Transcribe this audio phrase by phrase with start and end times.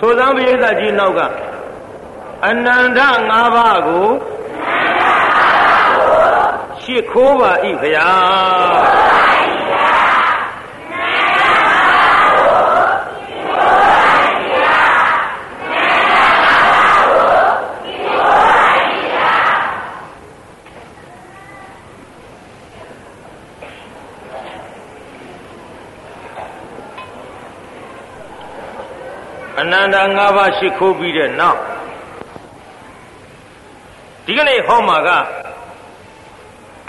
[0.00, 1.20] ဆိုသံပိဋကကြီးနောက်က
[2.46, 4.08] အနန္တ၅ပါးကို
[6.82, 8.08] ရှစ်ခိုးပါဤဖရာ
[29.70, 31.60] နန္တ၅ပါးရှိခိုးပြီးတဲ့နောက်
[34.24, 35.08] ဒီကနေ့ဟောမှာက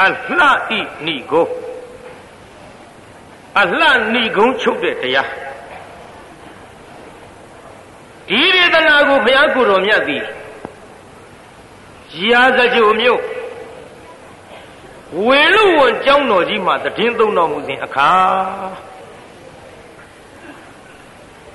[0.04, 0.08] အ
[0.38, 1.48] လှဣဏိကို
[3.60, 5.30] အလှဏိကုံချုပ်တဲ့တရား
[8.30, 10.24] ဒီဒေသနာကိုဘုရားကိုယ်တော်မြတ်သည်
[12.30, 13.22] ရာဇကြိုမြို့
[15.26, 18.12] ဝေလူဝန်ကျောင်းတော်ကြီးမှာတည်င်းသုံးတော်မူစဉ်အခါ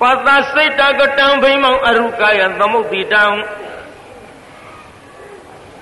[0.00, 3.24] ပသစိတ်တကတံဘိမောင်အရုကာယသမုတ်တိတံ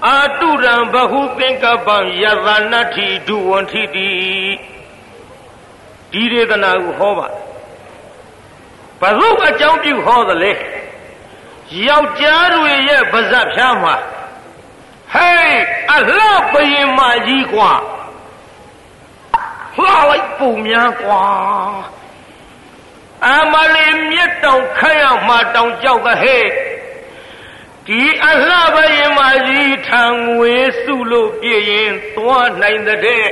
[0.06, 4.10] အာတုရံဘဟုသင်္ကပံယသနတ္ထိဒုဝန္ထိတိ
[6.12, 7.28] ဒီဒေသနာကိုဟောပါ
[9.00, 10.52] ဘဟုအကြောင်းပြုဟောသလဲ
[11.86, 13.94] ယောက်ျားတွေရဲ့ပါဇက်ဖြားမှာ
[15.14, 15.60] ဟေး
[15.94, 17.72] အလှပရင်မကြီးกว่า
[19.74, 21.24] လှလိုက်ပုံများกว่า
[23.27, 26.45] အမလေးမြက်တောင်ခက်ရမှတောင်ကြောက်ကဟဲ့
[27.87, 33.25] ဒီအလှပရင်မကြီးထံငွေစုလို့ပြည့်ရင်သွားနိုင်တဲ့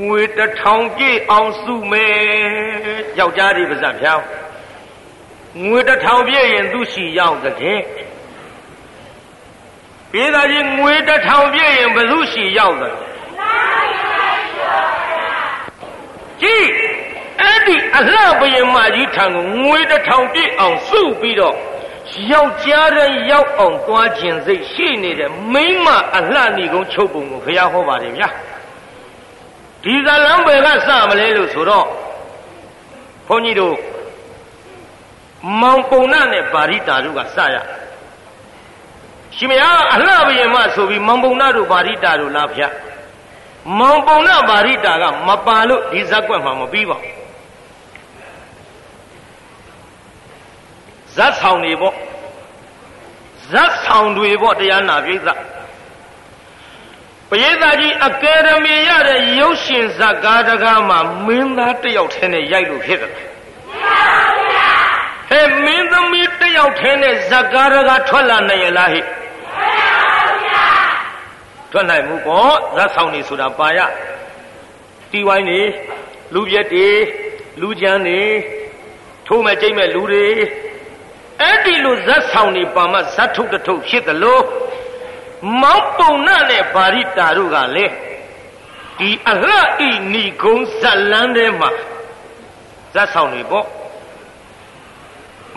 [0.00, 2.16] ငွေတထောင်ပြည့်အောင်စုမယ်
[3.18, 4.26] ယောက်ျားဒီပါဇက်ဖြောင်း
[5.64, 7.54] ငွေတထောင်ပြည့်ရင်သူရှိရောက်တဲ့
[10.12, 12.94] ပြေးသားကြီးငွေတထောင်ပြည့်ရင်ဘယ်သူရှိရောက်တဲ့
[16.42, 16.68] ကြည့်
[17.42, 21.56] အဲ့ဒီအလှပရင်မကြီးထံကိုငွေတထောင်ပြည့်အောင်စုပြီးတော့
[22.32, 28.28] ယောက်ျားတဲ့ရောက်အောင်သွားခြင်းစိတ်ရှိနေတဲ့မိန်းမအလှဏီကုန်းချုပ်ပုံကိုဘုရားဟောပါတယ်ဗျာ
[29.84, 31.86] ဒီဇလံဘယ်ကစမလဲလို့ဆိုတော့
[33.28, 33.76] ဘုန်းကြီးတို့
[35.60, 37.56] မောင်ပုံနာနဲ့ပါရိတာတို့ကစရ
[39.36, 42.68] ရှင်မယားအလှဘယင်မဆိုပြီးမောင်ပုံနာတို့ပါရိတာတို့လားဗျာ
[43.78, 47.17] မောင်ပုံနာပါရိတာကမပါလို့ဒီဇက်ကွက်မှာမပြီးပါဘူး
[51.18, 51.94] ဇတ်ဆောင်တွေပေါ့
[53.50, 55.28] ဇတ်ဆောင်တွေပေါ့တရားနာပြိဿ
[57.30, 63.12] ပရိသတ်ကြီးအကယ်ဒမီရတဲ့ရုပ်ရှင်ဇာကားတကားမှာမင်းသားတယောက်ထဲနဲ့ရိုက်လို့ဖြစ်တယ်
[65.30, 69.04] ဟဲ့မင်းသမီးတယောက်ထဲနဲ့ဇာကားတကားထွက်လာနိုင်ရလားဟဲ့
[71.70, 73.78] ထွက်နိုင်မှုပေါ့ဇတ်ဆောင်နေဆိုတာပါရ
[75.10, 75.60] တီဝိုင်းနေ
[76.34, 76.88] လူပြက်တွေ
[77.60, 78.22] လူကြမ်းတွေ
[79.26, 80.26] ထိုးမဲ့ကြိတ်မဲ့လူတွေ
[81.42, 84.44] အဲ့ဒီလိုဇတ်ဆောင်နေပါမှဇတ်ထုတ်တထုတ်ဖြစ်တယ်လို့
[85.62, 87.92] မောင်းပုံနာနဲ့ဗာရိတာတို့ကလည်း
[88.98, 89.56] ဒီအလှ
[89.88, 91.70] ဤဏီကုံဇတ်လန်းထဲမှာ
[92.94, 93.66] ဇတ်ဆောင်နေပေါ့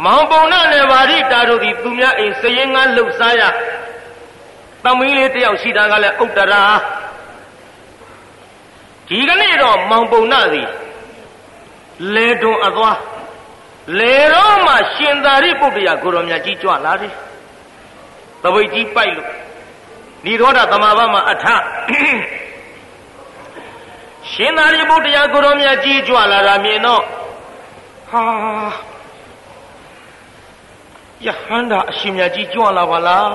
[0.03, 3.41] မောင်ပုံနာနဲ့ဗာရိတာတို့ဒီသူများအိမ်စရင်ငါလှုပ်ရှားရ
[4.83, 6.63] သမီးလေးတယောက်ရှိတာကလည်းဥတ္တရာ
[9.07, 10.67] ဒီကနေ့တော့မောင်ပုံနာသည်
[12.13, 12.97] လေတွန်အသွား
[13.99, 17.13] လေတော့မှရှင်သာရိပုတ္တရာကိုရောမြတ်ကြီးကြွလာတယ်
[18.43, 19.29] သပိတ်ကြီးပိုက်လို့
[20.25, 21.45] နိရောဓသမာဘမှာအထ
[24.31, 27.03] ရှင်သာရိပုတ္တရာကိုရောမြတ်ကြီးကြွလာတာမြင်တော့
[28.09, 28.23] ဟာ
[31.25, 33.29] ယဟန္တာအရှင်မြတ်ကြီးကြွလာပါလား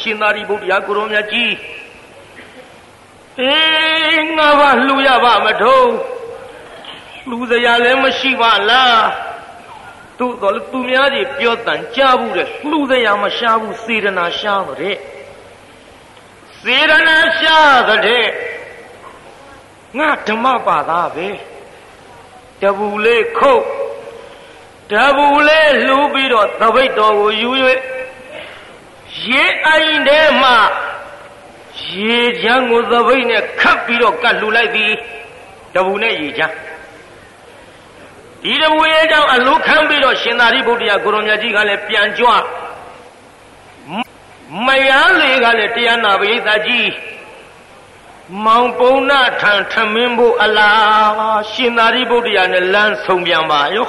[0.00, 1.52] ရှင်သာရိပုတ္တရာကိုရောမြတ်ကြီး
[3.40, 5.90] အေးငါဘာလှူရပါမထုံး
[7.28, 9.29] လှူစရာလည်းမရှိပါလား
[10.20, 14.96] သူ့တော်သူများကြီးပြောတန်ကြားဘူးတဲ့လှူစရာမရှားဘူးစေရနာရှားတဲ့
[16.62, 18.26] စေရနာရှားတဲ့
[19.98, 21.28] ငါဓမ္မပါသားပဲ
[22.62, 23.64] တပူလေးခုတ်
[24.92, 27.50] တပူလေးလှူပြီးတော့သပိတ်တော်ကိုယူ၍
[29.26, 30.56] ရေအိုင်ထဲမှာ
[31.94, 34.92] ရေချမ်းကိုသပိတ်နဲ့ခတ်ပြီးတော့ကတ်လှူလိုက်သည်
[35.74, 36.69] တပူနဲ့ရေချမ်း
[38.44, 42.28] ဒီတပူရေကြောင့်အလုခံပြီးတော့ရှင်သာရိပုတ္တရာကိုရောမြတ်ကြီးကလည်းပြန်ကြွ
[44.66, 46.88] မယန်းလေးကလည်းတရားနာပရိသတ်ကြီး
[48.44, 53.86] မောင်ပုံနာထံထမင်းဖို့အလားရှင်သာရိပုတ္တရာနဲ့လမ်းဆုံးပြန်ပါရော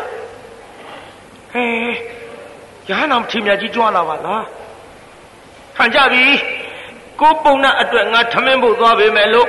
[1.51, 1.65] ဟဲ
[2.87, 4.45] ရဟန္တာထင်မြတ်ကြီးကြွလာပါလား
[5.77, 6.25] ခံကြပြီ
[7.21, 9.47] ကိုပုံနာအတွက်ငါထမင်းဖို့သွားပေမဲ့လို့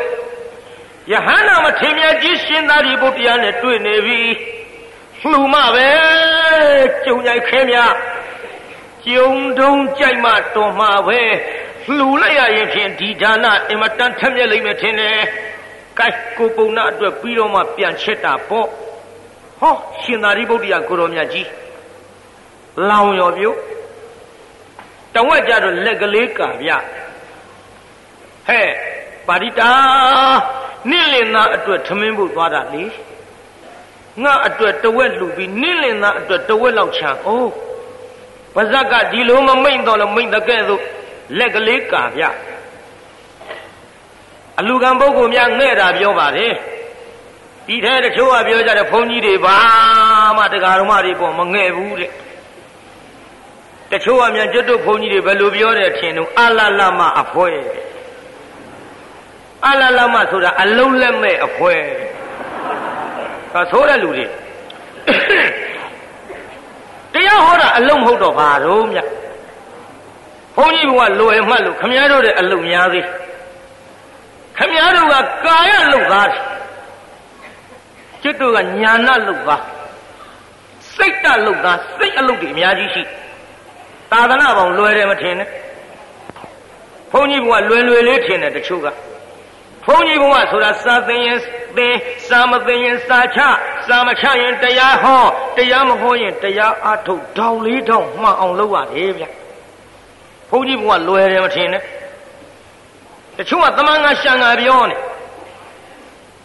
[1.12, 4.20] ယဟန္တာမထင်မြတ်ကြီးရှင်သာရိပုတ္တရာနဲ့တွေ့နေပြီ
[5.30, 5.88] လှူမပဲ
[7.04, 7.78] ကြုံကြိုက်ခဲမြ
[9.06, 11.20] ကျုံတုံးကြိုက်မှတော်မှာပဲ
[11.96, 15.18] လှူလိုက်ရရင်ဖြင့်ဒီဒါနအင်မတန်ထက်မြက်လိမ့်မယ်ထင်တယ်။
[15.98, 18.66] ကိုက်ကိုပုံနာအတွက်ပြီးတော့မှပြန်ချက်တာပေါ့။
[19.60, 21.48] ဟောရှင်သာရိပုတ္တရာကိုရောမြတ်ကြီး
[22.88, 23.50] လောင်ရော်ပြု
[25.14, 26.70] တဝက်ကြတော့လက်ကလေးကာဗျ
[28.46, 28.68] ဟဲ့
[29.26, 29.70] ပါရိတာ
[30.90, 32.84] နင့်လင်သားအတွက်ထမင်းဖို့သွားတာလေ
[34.20, 37.52] ငါအတွက်တဝက်လူပြီးနင့်လင်သားအတွက်တဝက်လောက်ချမ်းအိုး
[38.54, 40.82] ပါဇက်ကဒီလိုမမိတ်တော့လို့မိတ်တဲ့ကဲ့သို့
[41.38, 42.24] လက်ကလေးကာဗျ
[44.58, 46.54] အလူကံပုဂ္ဂိုလ်များငဲ့တာပြောပါတယ်
[47.66, 49.58] ဒီထဲတချို့ကပြောကြတယ်ဘုန်းကြီးတွေဘာ
[50.36, 52.10] မှတရားဓမ္မတွေပေါ်မငဲ့ဘူးတဲ့
[53.90, 57.50] တချို့ကမြန်ကျွတ်တို့ဘုန်းကြီးတွေဘယ်လိုပြောတယ်ထင်တော့အလလမအဖွဲ
[59.68, 61.74] အလလမဆိုတာအလုံးလက်မဲ့အဖွဲ
[63.52, 64.26] ဟာဆိုတဲ့လူတွေ
[67.14, 69.06] တရားဟောတာအလုံးမဟုတ်တော့ဘာတော့မြတ်
[70.56, 73.06] ဘုန်းကြီးကလွယ်မှတ်လို့ခမည်းတော်တဲ့အလုံးများသေး
[74.58, 75.14] ခမည်းတော်က
[75.44, 76.40] ကာယလုပ်သားတယ်
[78.22, 79.62] ကျွတ်တို့ကညာဏလုပ်သား
[80.96, 83.10] စိတ်တလုပ်သားစိတ်အလုပ်တွေအများကြီးရှိတယ်
[84.10, 85.48] သာသနာပေါင်းလွယ်တယ်မထင်နဲ့
[87.12, 88.86] ဘုန်းကြီးဘုရားလွယ်လွယ်လေးထင်တယ်တချို့က
[89.86, 91.38] ဘုန်းကြီးဘုရားဆိုတာစာသင်ရင်
[91.76, 91.94] သင်
[92.28, 93.40] စာမသင်ရင်စာချ
[93.86, 95.22] စာမချရင်တရားဟော
[95.56, 99.24] တရားမဟောရင်တရားအထုတ်တောင်လေးတောင်မှန်အောင်လုပ်ရတယ်ဗျ
[100.50, 101.82] ဘုန်းကြီးဘုရားလွယ်တယ်မထင်နဲ့
[103.36, 104.96] တချို့ကသမန်ငါရှံငါပြောနေ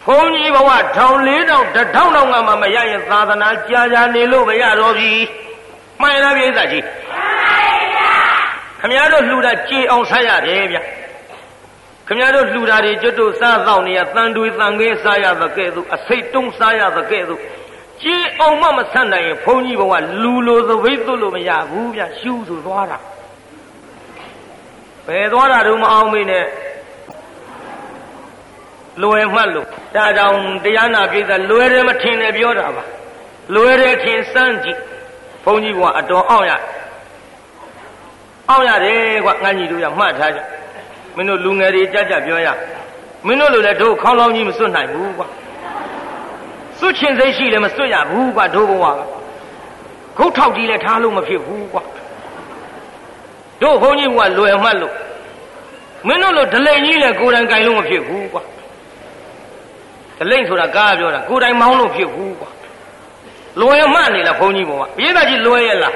[0.05, 5.11] ဘုန်းကြီးဘဝထောင်လေးတောင်တထောင်တောင်ကမှမရရင်သာသနာကြာကြာနေလို့မရတော့ပြီ
[6.01, 6.83] မှန်လားပြိဿကြီး
[8.79, 10.77] ခမည်းတော်လှူတာကြေအောင်စားရတယ်ဗျ
[12.07, 17.39] ခမည်းတော်လှူတာတွေကျွတ်တို့စားတော့နေရတန်တွေတန်ကဲစားရသကဲ့သို့အစိတ်တုံးစားရသကဲ့သို့
[18.03, 19.93] ကြေအောင်မမဆန့်နိုင်ရင်ဘုန်းကြီးဘဝ
[20.23, 22.97] လူလိုသပိတ်သွလို့မရဘူးဗျရှူးဆိုသွားတာ
[25.07, 26.45] ဘယ်သွားတာတော့မအောင်မေးနဲ့
[29.01, 32.83] လွယ်မှတ်လို့ဒါကြောင့်တရားနာပြည်သားလွယ်တယ်မထင်နဲ့ပြောတာပါ
[33.55, 34.79] လွယ်တယ်ထင်စမ်းကြည့်
[35.43, 36.53] ဘုန်းကြီးကအတော်အောင်ရ
[38.49, 40.39] အောင်ရတယ်ကွာငါညီတို့ရမှတ်ထားကြ
[41.17, 42.47] မင်းတို့လူငယ်တွေကြကြပြောရ
[43.25, 45.27] မင်းတို့လိုလည်းတို့ခေါင်းလောင်းကြီးမစွတ်နိုင်ဘူးကွာ
[46.79, 48.99] စွတ်ချင်စိတ်ရှိလည်းမစွတ်ရဘူးကွာတို့ဘဝက
[50.17, 51.83] ခုတ်ထောက်ကြီးလည်းထားလို့မဖြစ်ဘူးကွာ
[53.61, 54.93] တို့ဘုန်းကြီးကလွယ်မှတ်လို့
[56.07, 58.43] မင်းတို့လိုဒလိန်ကြီးလည်းကိုယ်တိုင်ကြိုင်လို့မဖြစ်ဘူးကွာ
[60.17, 62.49] ဒလိန်ဆိုတာကားပြောတာကိုယ်တိုင်မောင်းလို့ဖြစ်ဘူးကွာ
[63.59, 65.93] လွယ်မှတ်နေလားဘုန်းကြီးဘဝပြေးတာကြီးလွယ်ရဲ့လား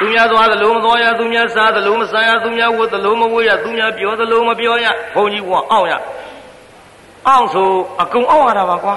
[0.00, 5.94] သူများသွားသလိုမသွားရသူများစားသလိုမစားရသူများဝတ်သလိုမဝတ်ရသူများပြောသလိုမပြောရဘုန်းကြီးကအောင့်ရ
[7.28, 7.68] အောင့်ဆို
[8.00, 8.94] အကုန်အောင့်ရတာပါကွာ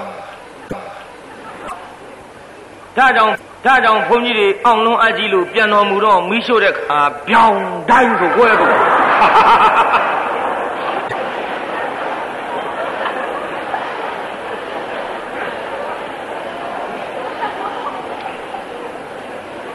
[2.96, 3.32] ဒါကြောင့်
[3.66, 6.98] ဒါကြောင့်ဘုန်းကြီးတွေအောင့်လုံးအကြီးလို့ပြန်တော်မူတော့မိရှို့တဲ့ခါ
[7.28, 7.58] ပြောင်း
[7.90, 8.70] တိုင်းဆိုကိုယ့်ရဲ့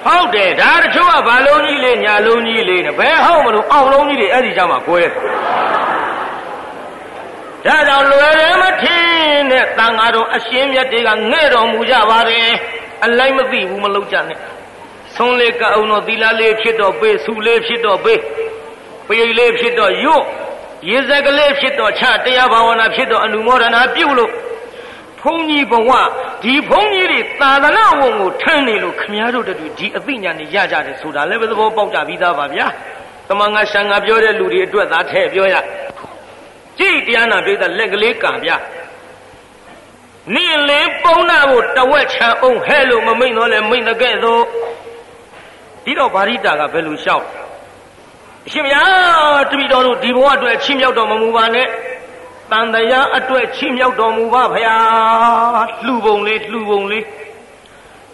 [0.05, 5.01] ဟုတ်တယ်ဒါတချို့ကဘာလုံးကြီးလေးညာလုံးကြီးလေးနဲ့ဘယ်ဟုတ်မလို့အောင်လုံးကြီးတွေအဲ့ဒီကြမှာကွဲ
[7.65, 9.07] ဒါကြောင့်လွယ်တယ်မထင်
[9.51, 12.49] နဲ့တန်ဃာတော်အရှင်မြတ်တွေကငဲ့တော်မူကြပါတယ်
[13.05, 14.39] အလိုက်မသိဘူးမလုပ်ကြနဲ့
[15.15, 18.21] ဆုံးလေးကအောင်တော့သီလလေးဖြစ်တော့ပေးစုလေးဖြစ်တော့ပေး
[19.07, 20.23] ပိယလေးဖြစ်တော့ယွတ်
[20.89, 24.31] ရေစက်ကလေးဖြစ်တော့ချတရားဘာဝနာဖြစ်တော့အနုမောဒနာပြုလို့
[25.21, 25.91] ဘုန်းကြီးဘဝ
[26.43, 32.67] ဒီဘုန်းကြီးတွေသာသနာဝုံကိုထမ်းနေလို့ခမည်းတော်တို့ဒီအသိဉာဏ်တွေရကြတယ်ဆိုတာလည်းပဲသဘောပေါက်ကြပြီးသားပါဗျာ
[33.29, 35.55] တမန်ငါရှံငါပြောတဲ့လူတွေအတွက်သာထဲ့ပြောရ
[36.79, 38.57] ကြည့်တရားနာပြိဿလက်ကလေးကံဗျာ
[40.35, 44.41] နိလင်းပုံနာကိုတဝက်ချံအောင်ဟဲလို့မမိန်တော့လဲမိန်တကဲ့သို့
[45.83, 47.25] ဒီတော့ဗာရိတာကဘယ်လိုလျှောက်
[48.47, 48.83] အရှင်ဗျာ
[49.51, 51.67] တပိတော်တို့ဒီဘဝအတွက်ချင်းမြောက်တော်မမူပါနဲ့
[52.51, 54.75] တန်တရားအတွက်ချီးမြှောက်တော်မူပါဖရာ
[55.85, 57.05] လှူပုံလေးလှူပုံလေး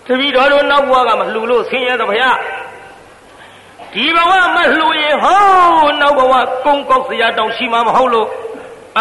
[0.05, 2.31] တပည့်တော်တို့နောက်ဘဝကမလှူလို့ဆင်းရဲသဖရာ
[3.93, 5.39] ဒီဘဝမလှူရင်ဟော
[6.01, 6.33] နောက်ဘဝ
[6.65, 8.27] ကုန်းကောက်စရာတောင်ရှိမှာမဟုတ်လို့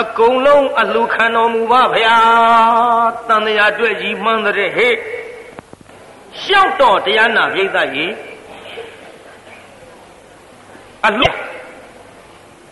[0.01, 2.17] အကုန်လုံးအလှခံတော်မူပါဖရာ
[3.29, 4.95] တန်တရားအတွက်ကြီးမှန်းတဲ့ဟဲ့
[6.43, 8.13] ရှောက်တော်တရားနာပြိဿကြီး
[11.07, 11.27] အလှ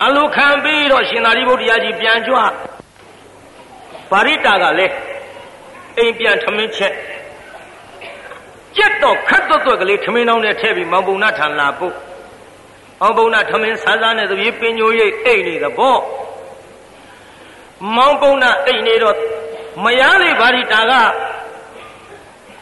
[0.05, 2.37] အလိုခံပြီးတော့ရှင်သာရိပုတ္တရာကြီးပြန်ကြွ
[4.11, 4.95] ဗာရိတာကလည်း
[5.99, 6.95] အိမ်ပြန်ထမင်းချက်
[8.77, 11.95] ကြက်တော့ခတ်တော့တော့ကလေးထမင်းတောင်းနဲ့ထည့်ပြီးမောင်ပုံနာထံလာပို့
[13.01, 15.97] မောင်ပုံနာထမင်းဆန်းဆန်းနဲ့တပြေးပင်ညိုရိတ်အိတ်နေသဘော
[17.97, 19.17] မောင်ပုံနာအိတ်နေတော့
[19.85, 20.93] မရသေးဗာရိတာက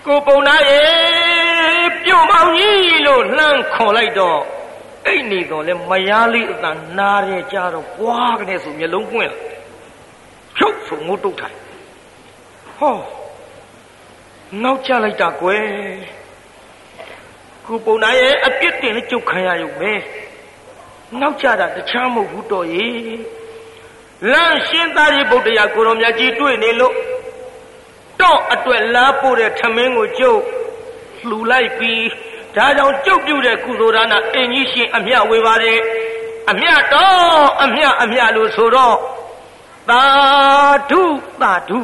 [0.07, 0.81] ကိုပုံနာရေ
[2.05, 4.41] ပြုတ်မောင်ကြီးလို့လို့လှမ်းခေါ်လိုက်တော့
[5.07, 9.39] အိတ်နေတော့လဲမယားလေးအတန်နားရဲကြတော့ပွားကနေဆိုမျက်လုံးပွင့်လာ
[10.57, 11.57] ဖြုတ်ဆိုငုတ်တုတ်ထိုင်
[12.79, 12.97] ဟော
[14.63, 15.65] နောက်ကျလိုက်တာကွယ်
[17.65, 19.93] ခုပုံနာရဲ့အပြစ်တင်နဲ့ကြုတ်ခံရရုံပဲ
[21.21, 22.89] နောက်ကျတာတခြားမဟုတ်ဘူးတော့ရေ
[24.33, 26.95] လမ်းရှင်းသားရီဗုဒ္ဓရာကိုရောမြတ်ကြီးတွေ့နေလို့
[28.21, 30.41] တော့အတွက်လားပို့တဲ့ထမင်းကိုကျုပ်
[31.29, 32.03] လှူလိုက်ပြီး
[32.57, 35.79] ဒါကြောင့်ကြုတ်ပြုတဲ့ကုသိုလ်ဒါနအင်ကြီးရှင်အမြဝေပါတယ်
[36.51, 38.97] အမြတော့အမြအမြလို့ဆိုတော့
[39.91, 40.03] သာ
[40.91, 41.03] ဓု
[41.43, 41.81] သာဓု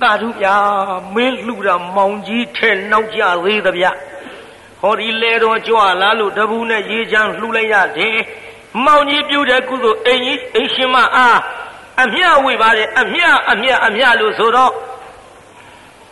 [0.00, 0.56] သာဓုဗျာ
[1.14, 3.86] မင်းလှူတာမောင်ကြီးထဲနောက်ကြသေးသဗျ
[4.80, 8.16] ဟောဒီလေတော်ကြွလာလို့တပူနဲ့ရေချမ်းလှူလိုက်ရတယ်
[8.84, 11.38] မောင်ကြီးပြုတဲ့ကုသိုလ်အင်ကြီးအင်ရှင်မအား
[12.02, 14.72] အမြဝေပါတယ်အမြအမြအမြလို့ဆိုတော့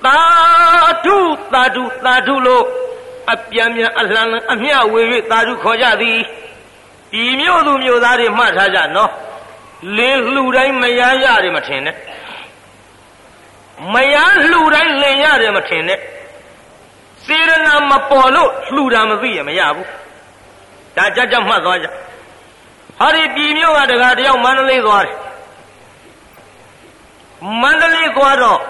[0.04, 0.18] သာ
[1.04, 1.18] ဓု
[1.52, 2.64] သာဓုသာဓုလို့
[3.32, 6.18] အပြန်ပြန်အလှန်အမြဝေ၍သာဓုခေါ်ကြသည်
[7.12, 9.10] ဒီမျိုးသူမျိုးသားတွေမှတ်ထားကြနော်
[9.96, 11.96] လင်းလှူတိုင်းမရရတယ်မထင်နဲ့
[13.94, 14.14] မရ
[14.50, 15.98] လှူတိုင်းလင်ရတယ်မထင်နဲ့
[17.24, 19.88] စေရနာမပေါ်လို့လှူတာမသိရမရဘူး
[20.96, 21.86] ဒါကြကြမှတ်သွားကြ
[22.98, 25.16] ဟာဒီပြည်မျိုးကတကားတယောက်မန္တလေးသွားတယ်
[27.62, 28.60] မန္တလေးသွားတော့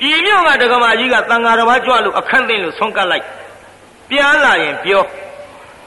[0.00, 3.24] ပြည်မျိုးကတက္ကမကြီးကတန်ဃာတော်ဘာကြွလို့အခန့်သိလို့ဆုံးကတ်လိုက်
[4.08, 5.04] ပြန်လာရင်ပြော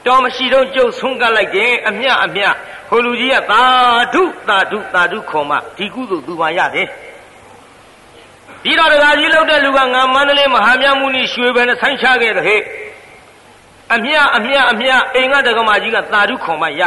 [0.06, 2.42] တော်မရှိတော့ကျုပ်ဆုံးကတ်လိုက်တယ်အမြအမြ
[2.88, 3.62] ဟိုလူကြီးကသာ
[4.14, 6.88] ဓုသာဓုသာဓုခေါ်မှဒီကုသိုလ်သူပါရတယ်
[8.64, 12.62] ဒီတော်တရားကြီးလောက်တဲ့လူကငါမန္တလေးမဟာမြတ်မုနီရွှေဘယ်နဲ့ဆိုင်းချခဲ့တဲ့ဟဲ့
[13.94, 16.82] အမြအမြအမြအိမ်ကတက္ကမကြီးကသာဓုခေါ်မှရ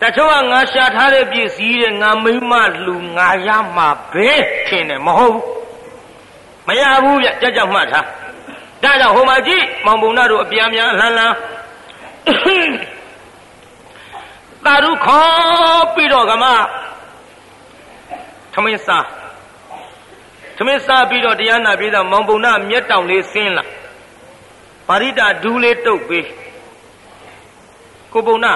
[0.00, 2.52] တချို့ကငါရှာထားတဲ့ပစ္စည်းတဲ့ငါမိမ
[2.86, 4.30] လူငါရမှာပဲ
[4.66, 5.44] ထင်တယ်မဟုတ်ဘူး
[6.66, 8.06] မရဘူးဗျကြက်ကြက်မှတ်ထား
[8.82, 11.36] ဒါကြောင့်ဟိုမှာကြည့်မောင်ပုံနာတို့အပြန်ပြန်လှမ်းလှမ်း
[14.64, 16.44] သာဓုခေါ်ပြီးတော့ကမ
[18.52, 19.06] ထမင်းစား
[20.56, 23.64] ထမင်းစားပြီးတော့တရားနာပြီးတော့မောင်ပုံနာမျက်တောင်လေးဆင်းလာ
[24.88, 26.26] ပါရိတာဒူးလေးတုတ်ပေး
[28.12, 28.52] ကိုပုံနာ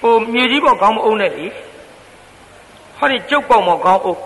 [0.00, 1.46] ဟိုမြေကြီးပေါ်ခေါင်းမအုံးနဲ့လေ
[2.96, 4.20] ဟောဒီကျုပ်ပေါင်မော်ခေါင်းအုပ်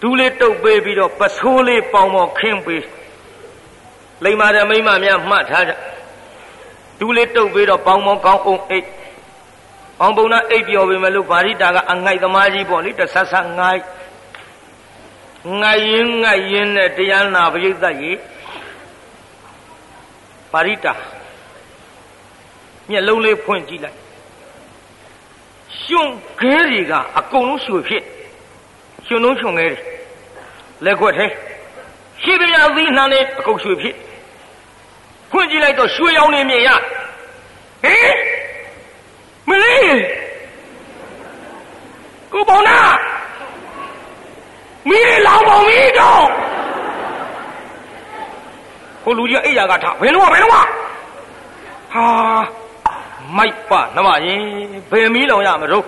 [0.00, 2.82] ဒူးလေးတုတ်ပေးပြီးတော့ပဆိုးလေးပေါင်မော်ခင်းပေး
[4.24, 5.72] လိမ္မာတဲ့မိမများမှတ်ထားကြ
[6.98, 8.88] ဒူးလေးတုတ်ပေးတော့ပေါင်မော်ခေါင်းအုပ်အိတ်
[10.00, 13.82] အောင်ပုံနာအိပ်ပျော်ပေမဲ့လို့ဗာရိတာကအငိုက်သမားကြီးပေါ့လေတဆဆငိုက်
[15.60, 18.18] ငိုက်ရင်ငိုက်ရင်နဲ့တရားနာပရိသတ်ကြီး
[20.52, 20.92] ဗာရိတာ
[22.90, 23.96] မျက်လုံးလေးဖွင့်ကြည့်လိုက်
[25.82, 26.08] ရှင်
[26.40, 28.02] ခဲတွေကအကုန်လုံးရွှေဖြစ်
[29.06, 29.80] ရှင်လုံးရှင်ခဲတွေ
[30.84, 31.26] လက်ခွက်ထဲ
[32.22, 33.96] ရှိသမျှသီးနှံတွေအကုန်ရွှေဖြစ်
[35.36, 36.68] ဖွင့်ကြည့်လိုက်တော့ရွှေရောင်နေမြင်ရ
[37.84, 38.14] ဟင်
[39.48, 39.98] မလေး
[42.32, 42.78] ကိုပေါနာ
[44.88, 46.24] မီးလောင်ပေါမီးတော့
[49.02, 50.62] ဟိုလူကြီးအိယာကထားဘယ်လုံးကဘယ်လုံးကဟာ
[53.36, 54.42] မိုက်ပါနမရင်
[54.90, 55.84] ဘယ်မီးလောင်ရမလို့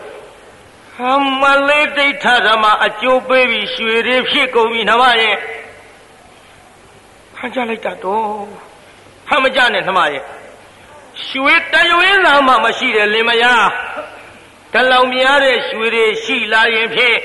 [0.96, 0.98] ဟ
[1.40, 5.36] မလေးဒိဋ္ဌဓမ္မအကျိုးပေးပြီးရွှေတွေဖြစ်ကုန်ပြီနမရဲ့
[7.36, 8.67] ဟန်ကြလိုက်တာတော့
[9.28, 10.22] ဟမကြနဲ့နမရဲ့
[11.26, 13.68] ရွှေတရွေးလာမှမရှိတယ်လင်မယား
[14.72, 17.18] တလောင်များတဲ့ရွှေတွေရှိလာရင်ဖြင့်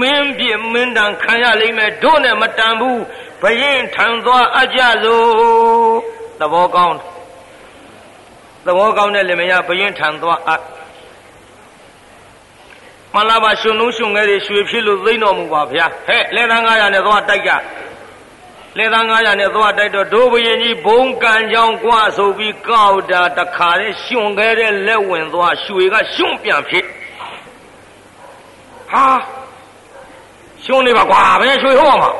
[0.00, 3.00] မင်းပြမင်းတန်ခံရလိမ့်မယ်တို့နဲ့မတန်ဘူး
[3.42, 5.26] ဘရင်ထံသွားအကြလို့
[6.40, 6.96] သဘောကောင်း
[8.66, 10.54] သဘောကောင်းတဲ့လင်မယားဘရင်ထံသွားအ
[13.14, 17.52] မလာပါရှင်လုံးရှင်ငယ်တွေရွှေဖြစ်လို့သိမ့်တော်မူပါဗျာဟဲ့လက်သန်း900နဲ့သွားတိုက်ကြ
[18.78, 26.86] လေသား900နဲ့သွားတိုက်တော့ဒိုးဘရင်ကြီးဘုံကန်ကြောင်ကွာဆိုပြီးကောက်တာတခါတည်းရှင်ခဲ့တဲ့လက်ဝင်သွားရွှေကရှင်ပြန်ဖြစ်
[28.92, 29.06] ဟာ
[30.64, 32.10] ရှင်နေပါကွာဘယ်ရွှေဟုတ်မှာ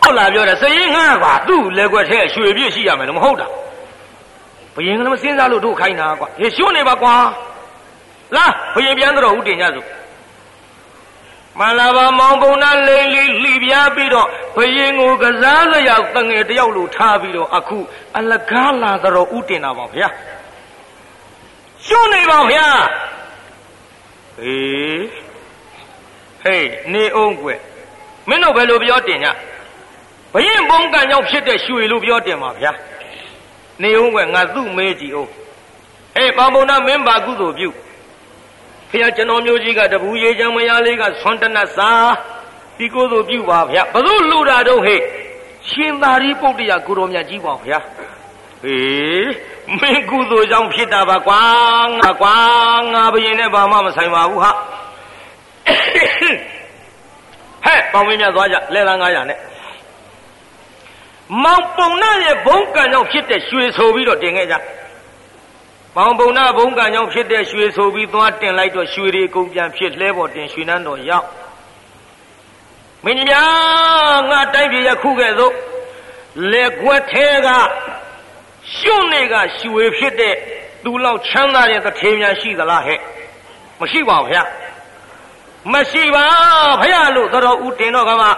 [0.00, 3.46] ဟုတ်လားပြောတယ်စရင်ငါကွာသူ့လက်ွက်ထဲရွှေပြည့်ရှိရမယ်လို့မဟုတ်တာ
[4.74, 7.14] ဘရင်ကလည်းစဉ်းစားလို့တို့ခိုင်းတာကွာဟေရှင်နေပါကွာ
[8.36, 9.86] လာဘရင်ပြန်တော့ဥတင်ကြစို့
[11.60, 17.78] မလာပါမောင်ပုံနာလိမ့်လီလှီပြားပြီးတော့ဘယင်ကိုကစားလျောက်တငယ်တယောက်လိုထားပြီးတော့အခု
[18.18, 20.08] အလကားလာတော့ဥတင်တာပါဗျာ
[21.86, 22.66] ရှုံးနေပါဗျာ
[24.38, 25.04] ဟေး
[26.42, 27.58] ဟေးနေအောင်ကွယ်
[28.28, 29.26] မင်းတို့ဘယ်လိုပြောတင်ည
[30.32, 32.72] ဘယင်ဘုံကံကြောင့်ဖြစ်တဲ့ရွှေလို့ပြောတင်ပါဗျာ
[33.82, 35.30] နေအောင်ကွယ်ငါသူ့မေးကြည့်အောင်
[36.16, 37.68] ဟေးပေါင်ပုံနာမင်းပါကုသိုလ်ပြု
[38.90, 41.90] ဖះကျွန်တော်မျိုးကြီးကတပူရေချမ်းမယားလေးကဆွမ်းတနတ်စာ
[42.78, 45.00] ဒီကိုယ်သို့ပြုပါဗျဘသူလူတာတော့ဟဲ့
[45.70, 47.72] ရှင်သာရိပုတ္တရာကိုရောမြတ်ကြီးပါဗျ
[48.66, 49.30] အေး
[49.80, 51.42] မင်းကုသိုလ်ကြောင့်ဖြစ်တာပါကွာ
[52.00, 52.36] ငါကွာ
[52.92, 54.52] ငါဘယင်နဲ့ဘာမှမဆိုင်ပါဘူးဟာ
[57.64, 59.38] ဟဲ့ပေါင်းမင်းများသွားကြလဲသား900နဲ့
[61.44, 64.54] မောင်ပုံနာရဲ့ဘုံကံကြောင့်ဖြစ်တဲ့ရွှေဆိုပြီးတော့တင်ခဲ့ကြ
[65.98, 71.26] မောင်ပုံနာဘုံကံကြောင့်ဖြစ်တဲ့ရွှေဆိုပြီးသွားတင်လိုက်တော့ရွှေတွေကုန်ပြန်ဖြစ်လဲပေါ်တင်ရွှေနန်းတော်ရောက်
[73.04, 75.54] မင်းကြီးများငါတိုင်းပြည်ရခုခဲ့သို့
[76.52, 77.48] လက်ခွက်ထဲက
[78.76, 80.34] ရှုံနေကရွှေဖြစ်တဲ့
[80.84, 83.00] သူလောက်ချမ်းသာတဲ့တထေများရှိသလားဟဲ့
[83.80, 84.42] မရှိပါဘူးဗျာ
[85.72, 86.24] မရှိပါ
[86.80, 88.28] ဖះလို့တော်ဦးတင်တော့ကမှ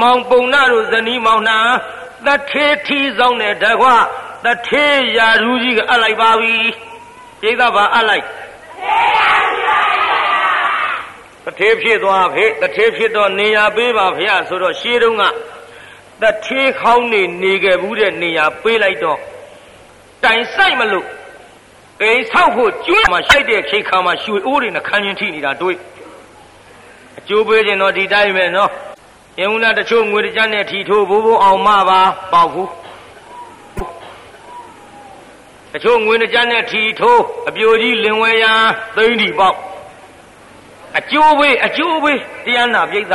[0.00, 1.58] မောင်ပုံနာတို့ဇနီးမောင်နှံ
[2.26, 3.86] တထေထီဆောင်တဲ့တကွ
[4.44, 4.84] တထေ
[5.16, 6.56] ရာရူကြီးကအပ်လိုက်ပါပြီ
[7.40, 8.24] ပြိဿဘာအပ်လိုက်
[11.44, 15.24] တထေဖြစ်သွားဖေတထေဖြစ်တော့နေရာပေးပါဖះဆိုတော့ရှေးတုန်းက
[16.22, 19.18] တထေခေါင်းနေနေခဲ့ဘူးတဲ့နေရာပေးလိုက်တော့
[20.24, 21.06] တိုင်ဆိုင်မလို့
[22.02, 25.76] အိမ်ဆောက်ဖို့ကျွေးမှာရှိုက်တဲ့ခိခါမှာရွှေအိုးတွေနဲ့ခန်းချင်းထိနေတာတွေ့
[27.18, 28.70] အကျိုးပေးခြင်းတော့ဒီတိုင်းပဲနော်
[29.38, 32.00] အင်းဦးလားတချို့ငွေတကြနဲ့ထီထိုးဘိုးဘိုးအောင်မပါ
[32.32, 32.68] ပေါက်ဘူး
[35.72, 38.60] တချို့ငွေတကြနဲ့ထီထိုးအပြိုကြီးလင်ဝဲရန်
[38.96, 39.56] သိမ့်ဒီပေါက်
[40.98, 43.14] အကျိုးပေးအကျိုးပေးတရားနာပြိဿ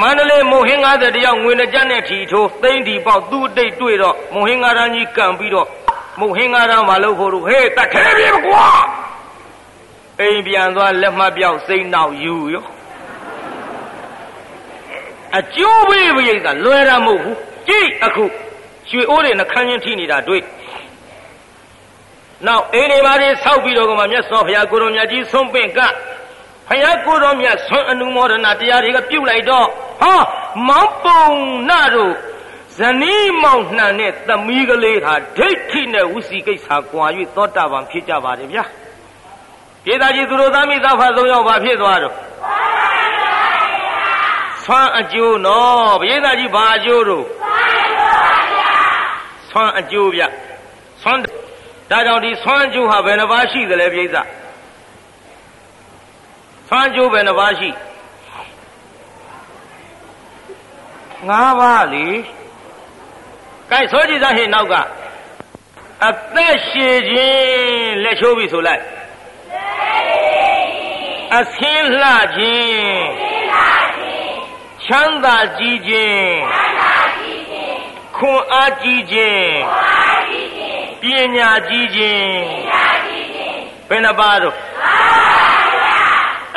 [0.00, 5.68] မန္တလေးမုံဟင်း90တယောက်ငွေနဲ့ကြက်နဲ့ထီထိုးသိမ့်ဒီပေါက်သူ့အတိတ်တွေ့တော့မုံဟင်း90ကြီးကံပြီးတော့
[6.20, 8.66] မုံဟင်း90မလုပ်ဖို့ဟေးတခဲပြေကွာ
[10.20, 12.64] အိမ်ပြန်သွားလက်မှတ်ပြောက်စိတ်နောက်ယူရော
[15.38, 18.24] အကျိုးပေးပိဋကလွယ်တာမဟုတ်ဘူးကြည့်အခု
[18.90, 20.42] ရွှေအိုးတွေနှခမ်းချင်းထိနေတာတွေ့
[22.46, 25.78] နောက်အိမ်တွေပါတွေဆောက်ပြီးတော့ကမှမြတ်စွာဘုရားကိုရောမြတ်ကြီးဆုံးပင့်က
[26.68, 29.66] ဘုရားကိုတော်မြတ်ဆွမ်းအနုမောဒနာတရားတွေကပြုတ်လိုက်တော့
[30.00, 30.18] ဟော
[30.68, 31.30] မောင်ပုံ
[31.70, 32.12] နာတို့
[32.78, 38.64] ဇနီးမောင်နှံနဲ့သမီးကလေးဟာဒိဋ္ဌိနဲ့ဝစီကိစ္စကွာ၍သောတာပန်ဖြစ်ကြပါတယ်ဗျာ
[39.84, 42.14] ပြေသာကြီးသူတို့သားမိသားဖသုံးယောက်ဘာဖြစ်သွားတော့
[44.64, 47.24] ဆွမ်းအကျိုးနော်ပြေသာကြီးဘာအကျိုးတို့
[49.50, 50.22] ဆွမ်းအကျိုးဗျ
[51.02, 51.20] ဆွမ်း
[51.90, 54.22] ဒါကြောင့်ဒီဆွမ်းအကျိုးဟာဘယ်နှပါးရှိသလဲပြေသာ
[56.68, 57.70] ဆွမ်းကြိုးပဲနှပါးရှိ
[61.28, 62.06] ငါးပါးလေ
[63.70, 64.74] ကဲဆိုကြည့်သားဟိနောက်က
[66.06, 68.82] အသက်ရှည်ခြင်းလက်ချိုးပြီဆိုလိုက်
[71.38, 73.02] အဆင်းလှခြင်း
[74.84, 76.34] ချမ်းသာကြီးခြင်း
[76.98, 76.99] ခွ
[78.33, 79.51] န်အားကြီးခြင်း
[81.01, 81.03] ပ
[81.35, 82.33] ညာကြီးခြင်း
[83.89, 84.55] ဘယ်နှပါတော့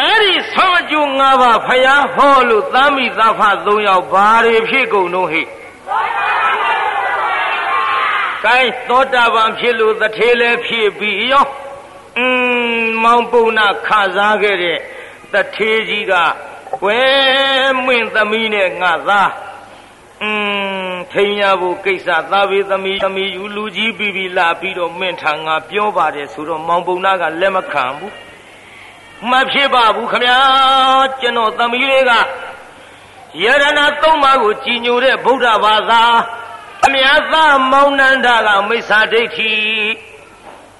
[0.00, 5.42] အဲ့ဒီဆောင်းအကျိုး၅ပါးဖယားဟောလို့သားမိသားဖ၃ယောက်ဘာတွေဖြစ်ကုန်တော့ဟိ
[8.44, 11.46] ကိုင်းသောတာပန်ဖြစ်လို့တထေလည်းဖြစ်ပြီးရော
[12.18, 12.24] อื
[12.80, 14.78] มမောင်ပုဏ္ဏခစားခဲ့တဲ့
[15.32, 16.12] တထေကြီးက
[16.84, 17.00] ဝဲ
[17.86, 19.30] မင့်သမီးနဲ့ငါသား
[20.22, 20.30] อื
[20.61, 20.61] ม
[21.13, 28.13] ထိန်ရဖို့ကိစ္စသားဘေးသမီးသမီးယူလူကြီးပြီးပြီးလာပြီးတော့မင့်ထံငါပြောပါတယ်ဆိုတော့မောင်ပုဏ္ဏကလက်မခံဘူး
[29.29, 30.37] မဖြစ်ပါဘူးခမညာ
[31.21, 32.11] ကျွန်တော်သမီးလေးက
[33.41, 36.03] ယရဏသုံးပါးကိုကြည်ညိုတဲ့ဗုဒ္ဓဘာသာ
[36.81, 39.51] ခမညာသားမောင်နန္ဒကမိစ္ဆာဒိဋ္ဌိ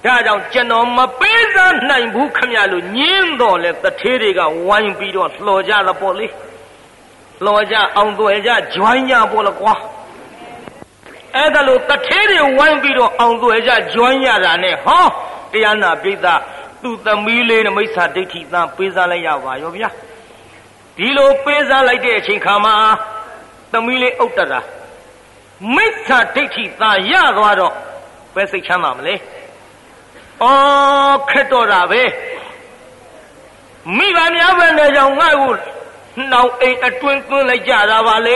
[0.06, 6.28] ဒါကြောင့်ကျွန်တော်မပေးစားနိုင်ဘူးခမညာလို့ညင်းတော်လဲတထေးတွေကဝိုင်းပြီးတော့လှော်ကြသပေါ့လေ
[7.46, 9.74] လှော်ကြအောင်သွယ်ကြဂျွိုင်းကြပေါ့လေကွာ
[11.36, 15.04] အဲ့ဒါလို့တထေးတွေဝိုင်းပြီးတော့အောင်သွယ်ကြဂျွိုင်းရတာနဲ့ဟော
[15.52, 16.28] တရားနာပိဋက
[16.84, 19.90] သူ့သမီးလေးနဲ့မိစ္ဆာဒိဋ္ဌိသားပေးစားလိုက်ရပါရောဗျာ
[20.98, 22.74] ဒီလိုပေးစားလိုက်တဲ့အချိန်ခါမှာ
[23.72, 24.60] သမီးလေးဥတ္တရာ
[25.76, 27.74] မိစ္ဆာဒိဋ္ဌိသားရသွားတော့
[28.34, 29.16] ပဲစိတ်ချမ်းသာမလဲ
[30.44, 32.04] အော်ခက်တော့တာပဲ
[33.98, 35.54] မိဘများပဲနဲ့ကြောင့်ငါ့ကို
[36.32, 38.36] နှောင်အိမ်အတွင်းသွင်းလိုက်ကြတာပါလေ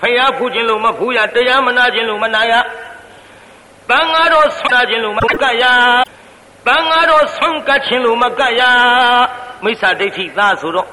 [0.00, 2.52] ဖယားဖူးခြင်းလို့မဖူးရတရားမနာခြင်းလို့မနာရ
[3.90, 5.64] တန်ဃာတော်ဆွမ်းခြင်းလို့မကရ
[6.66, 8.62] တန်ဃာတော်ဆုံးကခြင်းလို့မကရ
[9.64, 10.88] မိစ္ဆာဒိဋ္ဌိသားဆိုတော့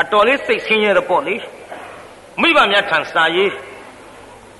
[0.00, 1.36] အတော်လေးစိတ်ဆင်းရဲတော့ပေါ့လေ
[2.40, 3.52] မိဘများထံစာရေး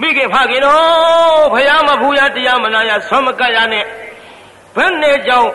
[0.00, 3.84] မိခင်ဖခင်တော်ဖယားမဖူးရတရားမနာရဆွမ်းမကရနဲ့
[4.76, 5.50] ဘယ်နဲ့ကြောင့်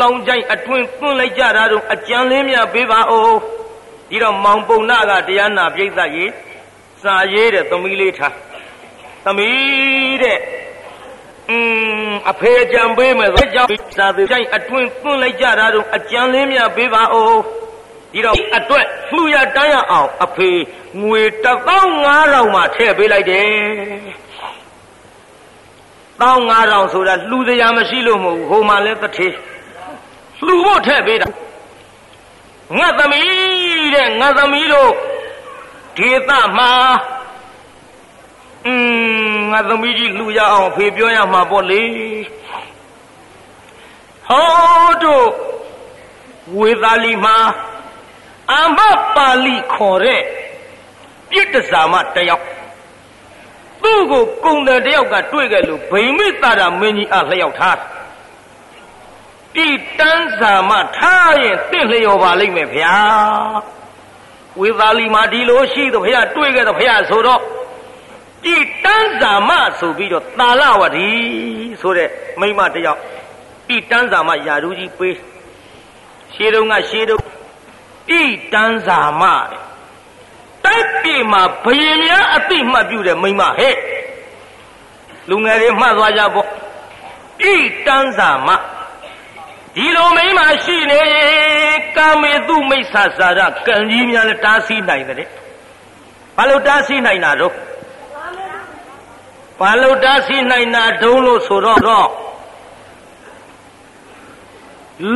[0.00, 3.36] လောင်ကြိုင်အတွင်သွင်းလိုက်ကြတာတော့အကြံလေးများပေးပါဦး
[4.10, 6.30] ဒီတော့မောင်ပုံနာကတရားနာပြိဿရေး
[7.04, 8.34] စာရေးတဲ့သမီးလေးထား
[9.24, 10.38] သမီးတဲ့
[11.50, 17.40] အင်းအဖေကြံပေးမယ်ဆိုကြောင့်စာပေကြိုင်အတွင်သွင်းလိုက်ကြတာတော့အကြံလေးများပေးပါဦး
[18.12, 20.50] ဒီတော့အတွက်လှူရတန်းရအောင်အဖေ
[21.02, 23.48] ငွေ15000မှထည့်ပေးလိုက်တယ်
[26.20, 29.34] 15000ဆိုတာလှူစရာမရှိလို့မဟုတ်ဘူးဟိုမှာလဲတထေး
[30.46, 31.28] လှူဖို့ထည့်ပေးတာ
[32.78, 34.92] ငါသမီးတဲ့ငါသမီးတို့
[35.98, 36.72] ဒေသမှာ
[38.66, 38.74] อื
[39.34, 41.82] มငါသမီးကြီးလှူရအောင်ဖေပြောရမှာပေါ့လေ
[44.28, 45.26] ဟောတို့
[46.58, 47.36] ဝေသာလီမှာ
[48.52, 48.78] အမ
[49.14, 50.22] ပါဠိခေါ်တဲ့
[51.30, 52.44] ပြစ်တစာမတယောက်
[53.82, 57.80] သူ့ကိုကုံတယ်တယောက်ကတွေ့ခဲ့လို့ဗိမိတာရာမင်းကြီးအလျောက်ထား
[59.54, 62.94] တိတန်းစာမထားရင်တင့်လျော်ပါလိမ့်မယ်ဗျာ
[64.60, 67.40] ဝေသာလီမှာဒီလိုရှိတော့ဘုရားတွေ့ခဲ့တော့ဘုရားဆိုတော့
[68.44, 71.08] တိတန်းစာမဆိုပြီးတော့တာလဝတီ
[71.80, 72.08] ဆိုတဲ့
[72.40, 73.00] မိမတယောက်
[73.68, 75.16] တိတန်းစာမယာရူးကြီးပေး
[76.34, 77.26] ရှေးတုန်းကရှေးတုန်း
[78.08, 79.22] တိတန်းစာမ
[80.64, 83.76] တိုက်ပြေမှာဘယင်များအတိမှတ်ပြုတဲ့မိမဟဲ့
[85.28, 86.48] လူငယ်တွေမှတ်သွားကြပေါ့
[87.40, 87.54] တိ
[87.86, 88.48] တန်းစာမ
[89.76, 91.00] ဒီလိုမိမရှိနေ
[91.96, 95.28] ကာမေတုမိစ္ဆာစာရကံကြီးများလည်းတားဆီးနိုင်တယ်
[96.36, 97.54] ဘာလို့တားဆီးနိုင်တာတော့
[99.60, 102.08] ဘာလို့တားဆီးနိုင်တာဒုံလို့ဆိုတော့တော့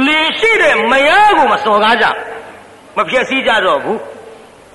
[0.07, 2.07] လင်ရှိတဲ့မယားကိုမစော်ကားကြ
[2.97, 4.01] မဖြစ်စည်းကြတော့ဘူး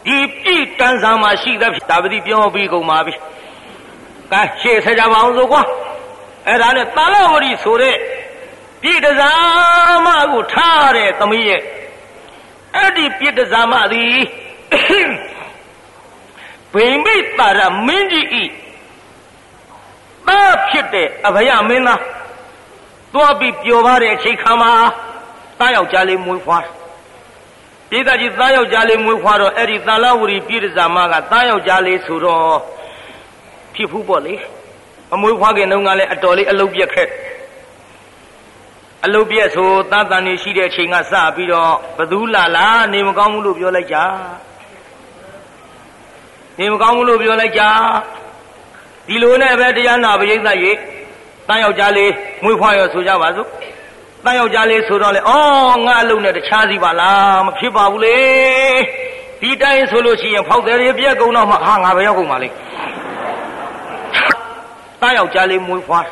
[0.06, 3.14] ဒီပြည့်တန်းစာမှာရှိတဲ့ဒါပတိပြောပြီးကုန်ပါပြီ
[4.32, 5.62] ကဲရှေ့ဆက်ကြပါအောင်ဆိုကွာ
[6.48, 7.96] အဲ့ဒါနဲ့တာလဝရီဆိုတဲ့
[8.82, 11.62] ပြည့်တစားမကိုထားတဲ့သမီးရဲ့
[12.76, 14.16] အဲ့ဒီပြည့်တစားမသည်
[16.74, 18.44] ဘိမ့်မိတ်တာရမင်းကြီးဤ
[20.28, 22.02] သားဖြစ်တဲ့အဘယမင်းသား
[23.14, 24.72] သွားပြီးပျော်ပါတဲ့အချိန်ခါမှာ
[25.60, 26.66] တားယောက်ျားလေးမွေးဖွား
[27.90, 32.58] ပိဿကြီးသားယောက်ျားလေးမွေးဖွားတော့အဲ့ဒီသာလဝရီပြည့်တစားမကသားယောက်ျားလေးဆိုတော့
[33.76, 34.36] ဖြစ်ဖူးပေါ့လေ
[35.14, 37.08] အမွေးဖွားခင်တုန်းကလည်းအတော်လေးအလုတ်ပြက်ခဲ့
[39.06, 43.98] အလုတ်ပြက်ဆိုသတ်တန်နေရှိတဲ့အချိန်ကစပြီးတော့ဘသူလာလာနေမကောင်းဘူးလို့ပြောလိုက်ကြ
[46.60, 47.64] နေမကောင်းဘူးလို့ပြောလိုက်ကြ
[49.08, 50.72] ဒီလိုနဲ့ပဲတရားနာပရိသတ်ရေ
[51.48, 52.12] တန်းယောက်ျားလေး
[52.44, 53.48] မွေးဖွားရဆိုကြပါစို့
[54.26, 58.18] တန်းယောက်ျားလေးဆိုတော့လေအော်ငါအလုံးနဲ့တခြားစီပါလားမဖြစ်ပါဘူးလေ
[59.42, 62.50] ဒီတိုင်းဆိုလို့ရှိရင်ဖောက်တယ်ရပြက်ကုန်တော့မှဟာငါပဲရောက်ကုန်ပါလေ
[65.02, 66.06] တန်းယောက်ျားလေးမွေးဖွား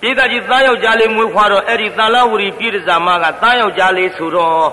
[0.00, 4.68] ပြည်သားကြီးသားယောက်ျားလေးမွေးဖွားတော့အဲ့ဒီသာလဝရီပြည်ဇာမကသားယောက်ျားလေးဆိုတော့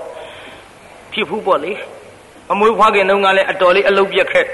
[1.14, 1.72] ဖြစ်ဖူးပေါ့လေ
[2.52, 4.46] အမွေးဖွားခင်တုန်းကလည်းအတော်လေးအလုတ်ပြက်ခဲ့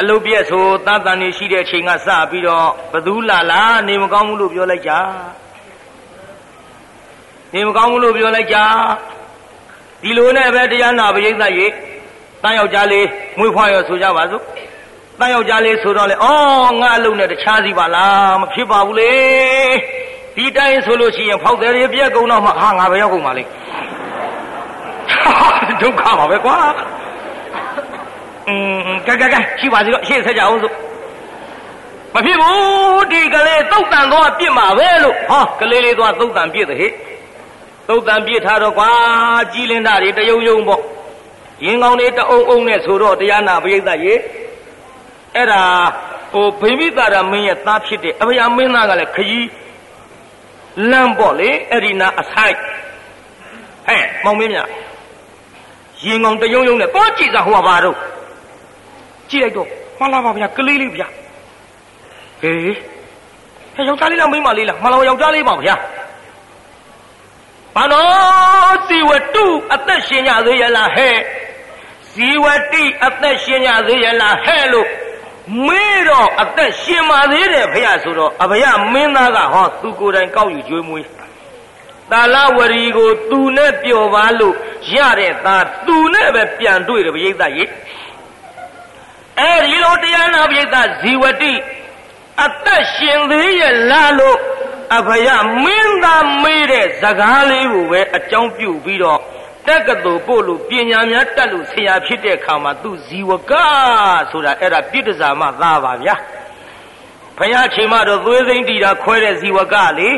[0.00, 4.92] အလုတ်ပြက်ဆိုသတ်တန်နေရှိတဲ့အချိန်ကစပြီးတော့ဘသူလာလာနေမကောင်းဘူးလို့ပြောလိုက်ကြ
[7.54, 8.58] နေမကောင်းဘူးလို့ပြောလိုက်ကြ
[10.02, 11.66] ဒီလိုနဲ့ပဲတရားနာပရိသတ်ရေ
[12.42, 13.06] တန်းယောက်ျားလေး
[13.38, 14.42] မွေးဖွားရဆိုကြပါစို့
[15.20, 19.12] တန်းယောက်ျားလေးဆိုတော့လေအော်ငါအလုံးနဲ့တခြားစီပါလားမဖြစ်ပါဘူးလေ
[20.36, 23.44] ဒီတိုင်းဆိုလို့ရှိရင်ဖောက်တယ်ရပြက်ကုန်တော့မှဟာငါပဲရောက်ကုန်ပါလေ
[25.82, 26.56] ဒုက္ခပါပဲကွာ
[28.48, 28.54] อื
[28.86, 30.74] มကဲကဲကဲရှိပါစီတော့ရှေ့ဆက်ကြအောင်စို့
[32.14, 36.92] မဖြစ်ဘူးဒီကလေးတုတ်တန်သွားပြစ်မှာပဲလို့ဟောကလေးလေးသွားတုတ်တန်ပြစ်တဲ့ဟဲ့
[37.88, 38.90] တုတ်တန်ပြစ်ထားတော့ကွာ
[39.52, 40.82] ကြီးလင်းတာတွေတယုံယုံပေါ့
[41.64, 44.14] ရင်ကောင်းတွေတအုံအုံနဲ့ဆိုတော့တရားနာပရိသတ်ရေ
[45.36, 45.62] အဲ့ဒါ
[46.32, 49.48] ဟိုဗိမိတာရမင်းရဲ့သားဖြစ်တဲ့အဘယမင်းသားကလည်းခကြီး
[50.90, 52.56] လမ်းပေါ့လေအဲ့ဒီနာအဆိုင်
[53.86, 54.58] ဟဲ့မောင်မင်းမြ
[56.04, 57.96] ရင်ကောင်တယုံယုံနဲ့တော့ကြည့်စားဟိုပါတော့
[59.30, 59.68] ကြည့်လိုက်တော့
[60.00, 61.08] မှလာပါဗျာကလေးလေးဗျာ
[62.40, 62.58] ဟေး
[63.74, 65.76] ဟဲ့ယောက်ျားလေးလားမိန်းမလေးလားမလောယောက်ျားလေးပါဗျာ
[67.74, 71.16] ဘာလို့ဇီဝတုအသက်ရှင်ကြသေးရလားဟဲ့
[72.12, 74.88] ဇီဝတိအသက်ရှင်ကြသေးရလားဟဲ့လို့
[75.66, 81.06] မေးတော့အသက်ရှင်ပါသေးတယ်ဖះဆိုတော့အဘယမင်းသားကဟောသူကိုယ်တိုင်ကောက်ယူကျွေးမွေး
[82.10, 84.54] တာလဝရီကိုသူနဲ့ပျော်ပါလို့
[84.94, 87.70] ရတဲ့သားသူနဲ့ပဲပြန်တွေ့တယ်ပရိသတ်ကြီး
[89.40, 91.54] အဲဒီလိုတရားနာပရိသတ်ဇီဝတိ
[92.44, 94.38] အသက်ရှင်သေးရဲ့လားလို့
[94.96, 95.28] အဖယ
[95.64, 99.20] မင်းသားမေးတဲ့ဇကားလေးကိုပဲအကြောင်းပြုပြီးတော့
[99.68, 103.52] တက္ကသိုလ်ပို့လို့ပညာများတက်လို့ဆရာဖြစ်တဲ့အခါမှာသူဇီဝက
[104.30, 106.14] ဆိုတာအဲ့ဒါပြစ်ဒဇာမသားပါဗျာ
[107.38, 110.10] ဖယားချိန်မှတော့သွေးစိမ့်တီတာခွဲတဲ့ဇီဝကလေ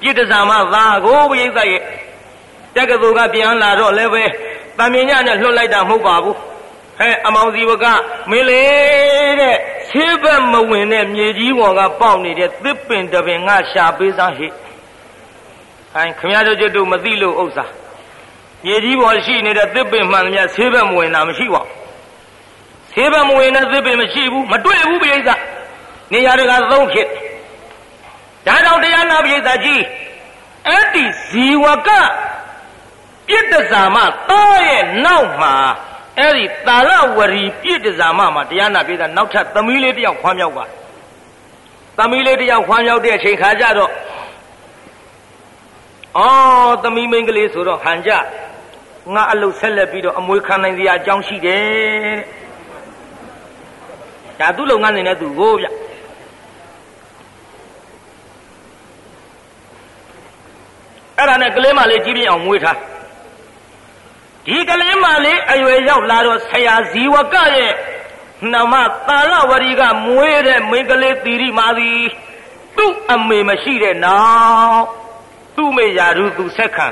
[0.00, 1.82] ပြစ်ဒဇာမသားကိုဘိသိက်ရဲ့
[2.76, 4.24] တက္ကသိုလ်ကပြန်လာတော့လည်းပဲ
[4.78, 6.36] တံမြင်ညနဲ့လွှတ်လိုက်တာမဟုတ်ပါဘူး
[6.98, 7.84] ဟဲ့အမောင်ဇီဝက
[8.30, 8.62] မင်းလေ
[9.40, 9.56] တဲ့
[9.90, 14.48] ဆေးဘက်မဝင်တဲ့မြေကြီးပေါ်ကပေါက်နေတဲ့သစ်ပင်တပင်ငါရှာပေးစားဟိ
[15.92, 17.66] ဟိုင်းခမရတို့ကျွတ်တို့မသိလို့ဥစ္စာ
[18.64, 21.70] မြေကြီးပေါ်ရှိနေတဲ့သစ်ပင်မှန်သမျှဆေးဘက်မဝင်တာမရှိပါဘူး
[22.92, 25.30] ဆေးဘက်မဝင်တဲ့သစ်ပင်မရှိဘူးမတွေ့ဘူးပိဋက
[26.12, 27.08] နေရာတကာသုံးဖြစ်
[28.46, 29.82] ဒါကြောင့်တရားနာပိဋကကြီး
[30.68, 31.88] အဲ့ဒီဇီဝက
[33.28, 33.96] ပြစ်တဇာမ
[34.30, 35.54] သားရဲ့နောက်မှာ
[36.18, 40.64] အဲ့ဒီတာလဝရီပြစ်တဇာမမှာတရားနာပိဋကနောက်ထပ်သမီးလေးတယောက်ခွားမြောက်ပါ
[41.98, 43.92] သမီးလေးတယောက်ခွားမြောက်တဲ့အချိန်ခါကျတော့
[46.18, 48.10] အော်သမီးမိန်းကလေးဆိုတော့ဟန်ကြ
[49.14, 52.16] ငါအလုတ်ဆက်လက်ပြီးတော့အမွေခံနိုင်စရာအကြောင်းရှိတယ်
[54.40, 55.66] ဒါသူ့လုပ်ငန်းနေနဲ့သူကိုဗျ
[61.18, 62.78] အဲ့ဒါနဲ့ကလေးမလေးကြီးပြင်းအောင်မွေးထား
[64.46, 67.72] ဒီကလေးမလေးအရွယ်ရောက်လာတော့ဆရာဇီဝကရဲ့
[68.52, 68.74] နှမ
[69.06, 72.02] တာလဝရီကမွေးတဲ့မိန်းကလေးသီရိမာသည်
[72.76, 74.20] သူ့အမေမရှိတဲ့နော
[74.70, 74.84] က်
[75.56, 76.86] သူ့မေယာရုသူဆက်ခံ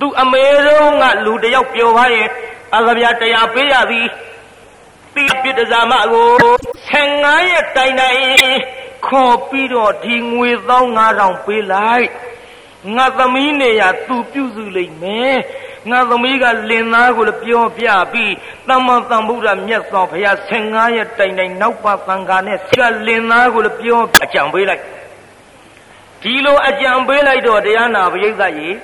[0.00, 2.28] သူ့အမေတို့ကလူတယောက်ပျော်ပါရဲ့
[2.76, 4.06] အကဗျာတရားပေးရသည်
[5.14, 6.30] တိပိတဇာမကို
[6.92, 8.20] 15ရက်တိုင်တိုင်
[9.06, 10.82] ခေါ်ပြီးတော့ဒီငွေသော
[11.14, 12.06] 9000ပေးလိုက်
[12.96, 15.36] ငါသမီးနေရသူပြုစုလိမ့်မယ်
[15.90, 18.32] ငါသမီးကလင်သားကိုလည်းပြောပြပြီး
[18.68, 24.82] သမ္မာသမ္ဗုဒ္ဓမြတ်စွာဘုရား15ရက်တိုင်တိုင်နောက်ပါသံဃာနဲ့ဆရာလင်သားကိုလည်းပြောအကြံပေးလိုက်
[26.22, 28.74] ဒီလိုအကြံပေးလိုက်တော့တရားနာပရိသတ်ကြီး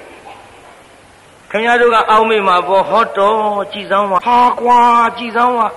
[1.56, 4.80] ခင်ဗျားတို့ကအောင်းမေမှာပေါ့ဟောတော်ကြည်ဆောင်ပါဟာကွာ
[5.18, 5.68] ကြည်ဆောင်ပါ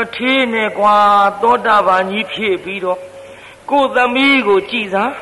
[0.00, 0.96] အထေးနဲ့ကွာ
[1.42, 2.98] သောတာပန်ကြီးဖြစ်ပြီးတော့
[3.70, 5.12] ကိုသမီးကိုကြည်စား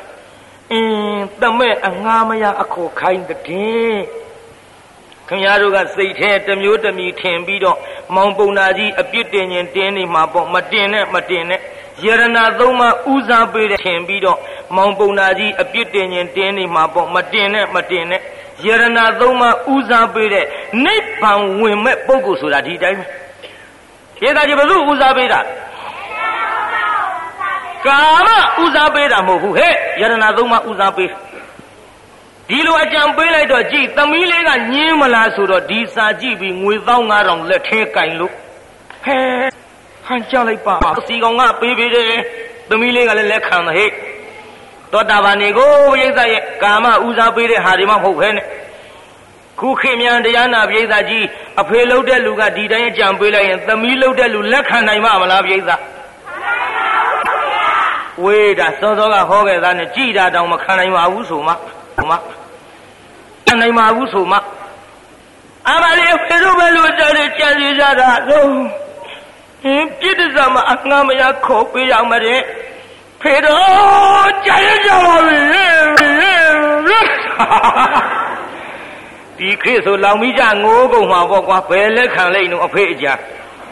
[0.73, 7.79] အင်းတမဲ့အငှားမရအခေါ်ခိုင်းတဲ့ခင်ဗျားတို့ကစိတ်ထဲတစ်မျိုးတစ်မီထင်ပြီးတော့
[8.15, 11.61] မောင်ပုံနာကြီးအပြစ်တင်ရင်တင်းနေမှာပေါ့မတင်နဲ့မတင်နဲ့
[12.05, 14.39] ယရနာသုံးပါဦးစားပေးတဲ့ထင်ပြီးတော့
[14.77, 18.23] မောင်ပုံနာကြီးအပြစ်တင်ရင်တင်းနေမှာပေါ့မတင်နဲ့မတင်နဲ့
[18.67, 20.45] ယရနာသုံးပါဦးစားပေးတဲ့
[20.85, 23.07] နိဗ္ဗာန်ဝင်မဲ့ပုဂ္ဂိုလ်ဆိုတာဒီတိုင်းပဲ
[24.23, 25.41] ယေတာကြီးဘယ်သူဦးစားပေးတာ
[27.87, 28.29] ကာမ
[28.63, 31.11] ဦးစားပေးတာမဟုတ်ဘူးဟဲ့ယရနာသုံးပါဦးစားပေး
[32.49, 38.33] ဒီလိုအကြံပေးလိုက်တော့ကြည်သမီးလေးကညင်းမလားဆိုတော့ဒီစာကြည့်ပြီးငွေ15000လက်ထဲကင်လို့
[39.05, 39.19] ဟဲ
[40.07, 42.21] ဟန်ကြလိုက်ပါစီကောင်ကပေးပေးတယ်
[42.71, 43.91] သမီးလေးကလည်းလက်ခံတယ်ဟဲ့
[44.93, 48.47] သောတာပန်နေကိုရိသရဲ့ကာမဦးစားပေးတဲ့ဟာတွေမှမဟုတ်ဘဲနဲ့
[49.61, 51.25] ခုခေမြန်တရားနာပိဋကကြီး
[51.61, 55.71] အဖေလှုပ်တဲ့လူကဒီတိုင်းအကြံပေးလိုက်ရင်သမီးလှုပ်တဲ့လူလက်ခံနိုင်မှာမလားပိဋက
[58.25, 61.53] ဝေးတာစောစောကဟောခဲ့သားနဲ့ကြည်တာတောင်မခံနိုင်ပါဘူးဆိုမှ
[61.97, 62.17] ဟိုမှ
[63.47, 64.39] ခံနိုင်ပါဘူးဆိုမှ
[65.69, 68.47] အမလေးဖေတို့ဘယ်လိုတည်းကြံစီကြတာတော့
[69.63, 72.41] ဟင်ပြစ်ဒဇမအငှားမရခေါ်ပေးရမတဲ့
[73.23, 77.01] ဖေတော်ကြရကြပါပြီ
[79.39, 83.13] ဒီခေတ်ဆိုလောင်မိကြငိုးကုန်မှာပေါ့ကွာဘယ်လက်ခံလိုက်နော်အဖေအကြာ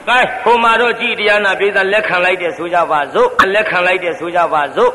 [0.08, 4.92] ကဲဟိုမှာတော့ကြည်တရားနာပြေးတာလက်ခံလိုက်တယ်ဆိုကြပါစို့လက်ခံလိုက်တယ်ဆိုကြပါစို့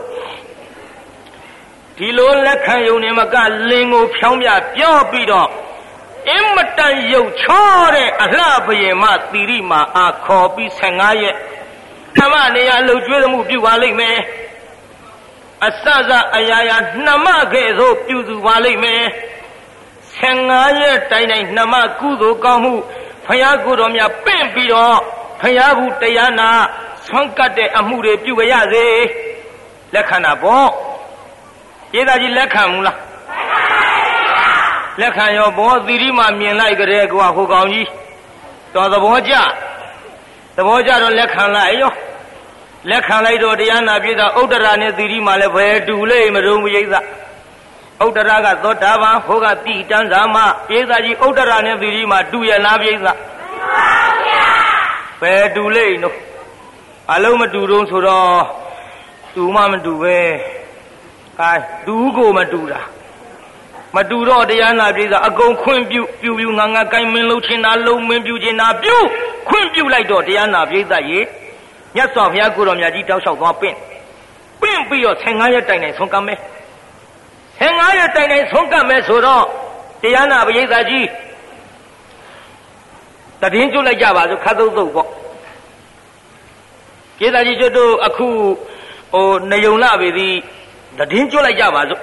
[1.97, 3.35] ဒီလိုလက်ခံယုံနေမက
[3.69, 5.49] လင်းကိုဖြောင်းပြပြောပြီးတော့
[6.29, 11.35] အင်မတန်ရုပ်ချောတဲ့အလှဘယင်မသီရိမာအာခေါ်ပြီး15ရက်
[12.17, 14.17] သမနေရလှုပ်ကြွေးမှုပြုပါလိမ့်မယ်
[15.65, 19.03] အစစအရာရာနှမခဲ့သို့ပြုစုပါလိမ့်မယ်
[20.21, 22.73] 15ရက်တိုင်တိုင်နှမကုသိုလ်ကောင်းမှု
[23.25, 24.99] ဖယားကိုတော်မြတ်ပင့်ပြီးတော့
[25.41, 26.49] ဖယားဘူးတရားနာ
[27.07, 28.87] ဆွမ်းကတ်တဲ့အမှုတွေပြုကြရစေ
[29.93, 30.69] လက်ခံတာပေါ့
[31.95, 32.97] ရေးသားကြီးလက်ခံမူလား
[35.01, 37.87] လက်ခံရောဘောသီရိမာမြင်လိုက်ကြတဲ့ကွာဟိုကောင်ကြီး
[38.73, 39.33] တော်သဘောကျ
[40.55, 41.91] သဘောကျတော့လက်ခံလိုက်ရော
[42.89, 46.99] လက်ခံလိုက်တော့တရားနာပြည့်တာဥဒ္ဒရာနဲ့သီရိမာလည်းဘယ်တူလိမ့်မရုံမရိသဥ
[48.07, 53.13] ဒ္ဒရာကသောတာပန်ဟိုကတိတန်းစာမပြည့်သာကြီးဥဒ္ဒရာနဲ့သီရိမာတူရလားပြည့်သာ
[55.21, 56.15] ဘယ်တူလိမ့်နော်
[57.13, 58.41] အလုံးမတူတော့ဆိုတော့
[59.35, 60.19] တူမှမတူပဲ
[61.41, 61.53] အဲ
[61.85, 62.81] တူကိုမတူတာ
[63.95, 68.97] မတူတော့တရားနာပြည်သာအကုန်ခွင့်ပြုပြုပြုငါငါကိုင်းမင်းလှုပ်ချင်တာလုံမင်းပြုချင်တာပြု
[69.47, 71.19] ခွင့်ပြုလိုက်တော့တရားနာပြည်သာရေ
[71.95, 73.75] မြတ်စွာဘုရားကိုတော်မြတ်ကြီးတောက်လျှောက်သွားပင့်
[74.61, 76.39] ပင့်ပြီးတော့15ရက်တိုင်တိုင်ဆုံးကမ်းမယ်
[77.59, 79.43] 15ရက်တိုင်တိုင်ဆုံးကမ်းမယ်ဆိုတော့
[80.01, 81.07] တရားနာပြည်သာကြီး
[83.53, 85.09] တည်င်းကျွတ်လိုက်ကြပါစို့ခတ်သုတ်သုတ်ပေါ့
[87.19, 88.27] ကျေသာကြီးကျွတ်တို့အခု
[89.13, 90.33] ဟိုနေုံလာပြီသည်
[91.11, 92.01] တည်င်းကျွတ်လိုက်ကြပါစို့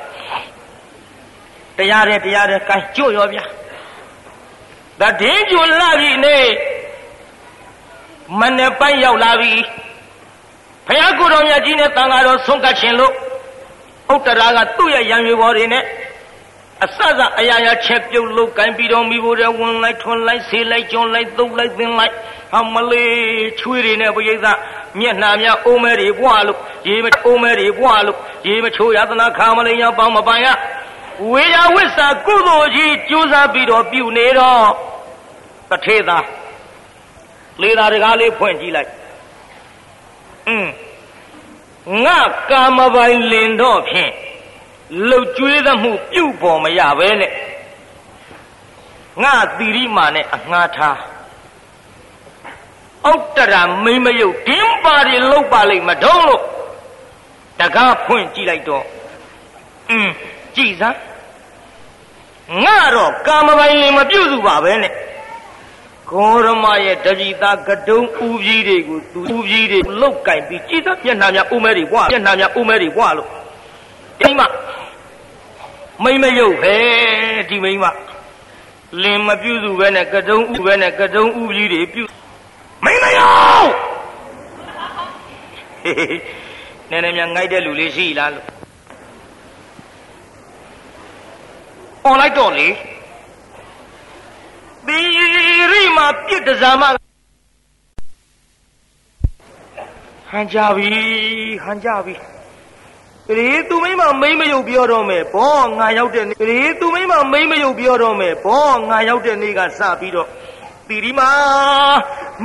[1.79, 3.45] တရားတယ်တရားတယ်ကိုင်းကျွတ်ရောဗျာ
[5.21, 6.37] တည်င်းကျွတ်လာပြီနေ
[8.39, 9.53] မနေ့ပိုင်းရောက်လာပြီ
[10.87, 13.13] ဘုရားကိုယ်တော်မြတ်ကြီးနဲ့တန်ဃာတော်ဆုံးကတ်ခြင်းလို့
[14.15, 15.85] ဥတ္တရာကသူ့ရဲ့ရံရွေပေါ်တွေနဲ့
[16.85, 22.15] အစစအရာရာချက်ပြုတ်လို့ကိုင်းပြီးတော့မိဖို့တဲ့ဝင်လိုက်ထွန်းလိုက်ဆေးလိုက်ကျွန်းလိုက်သုံးလိုက်သင်လိုက်
[22.53, 24.59] ဟာမလေးချွေးတွေနဲ့ပရိသတ်
[25.01, 30.49] မျက်နှာများအိုးမဲတွေပွားလို့ရေမအိုးမဲတွေပွားလို့ရေမချိုးရသနာခါမလိန်ရပေါင်းမပိုင်ရ
[31.31, 34.69] ဝေယဝိစာကုသိုလ်ကြီးကြိုးစားပြီးတော့ပြုနေတော့
[35.71, 36.19] တထေသာ
[37.63, 38.91] လေသာတကားလေးဖွင့်ကြည့်လိုက်
[40.49, 40.71] အင်း
[42.05, 42.21] ငါ
[42.51, 44.13] ကာမပိုင်လင်တော့ဖြင့်
[45.09, 47.33] လှုပ်ကြွေးသမှုပြုတ်ပေါ်မရပဲနဲ့
[49.23, 50.99] ငါသီရိမာနဲ့အငှားထား
[53.09, 56.43] ဩတ္တရာမိမယုတ်ဒင်းပါတွေလှုပ်ပါလိမ့်မထုံးလို့
[57.61, 58.85] တကားဖွင့်ကြည့်လိုက်တော့
[59.91, 60.13] အင်း
[60.57, 60.99] ကြည်စမ်း
[62.65, 64.93] ငါတော့ကာမပိုင်လင်မပြုတ်စုပါပဲနဲ့
[66.13, 73.29] ကောရမရဲ့တပိသားကတုံးဥကြီးတွေကိုသူဥကြီးတွေလုတ်ကင်ပြီးကြည်စမ်းမျက်နှာများဥမဲတွေဘွားမျက်နှာများဥမဲတွေဘွားလို့
[74.21, 74.47] ဒီမှာ
[76.05, 76.77] မိမယုတ်ပဲ
[77.49, 77.85] ဒီမိမ
[79.03, 82.05] လင်မပြုစုပဲနဲ့ကတုံးဥပဲနဲ့ကတုံးဥကြီးတွေပြု
[82.85, 83.27] မိမယု
[83.65, 83.73] တ်
[86.91, 88.47] နည်းနည်းများငိုက်တဲ့လူလေးရှိလားလို့
[92.05, 92.69] អော်လိုက်တော့လေ
[94.91, 95.03] သီ
[95.73, 96.83] ရိမှာပြစ်တစားမ
[100.31, 100.91] ဟန်ကြပြီ
[101.65, 102.15] ဟန်ကြပြီ
[103.29, 110.29] ကလေးသူမိမမိမ့်မယုတ်ပြောတော့မယ်ဘောငါရောက်တဲ့နေ့ကလေးသူမိမမိမ့်မယုတ်ပြောတော့မယ်ဘောငါရောက်တဲ့နေ့ကစပြီးတော့
[110.89, 111.31] သီရိမာ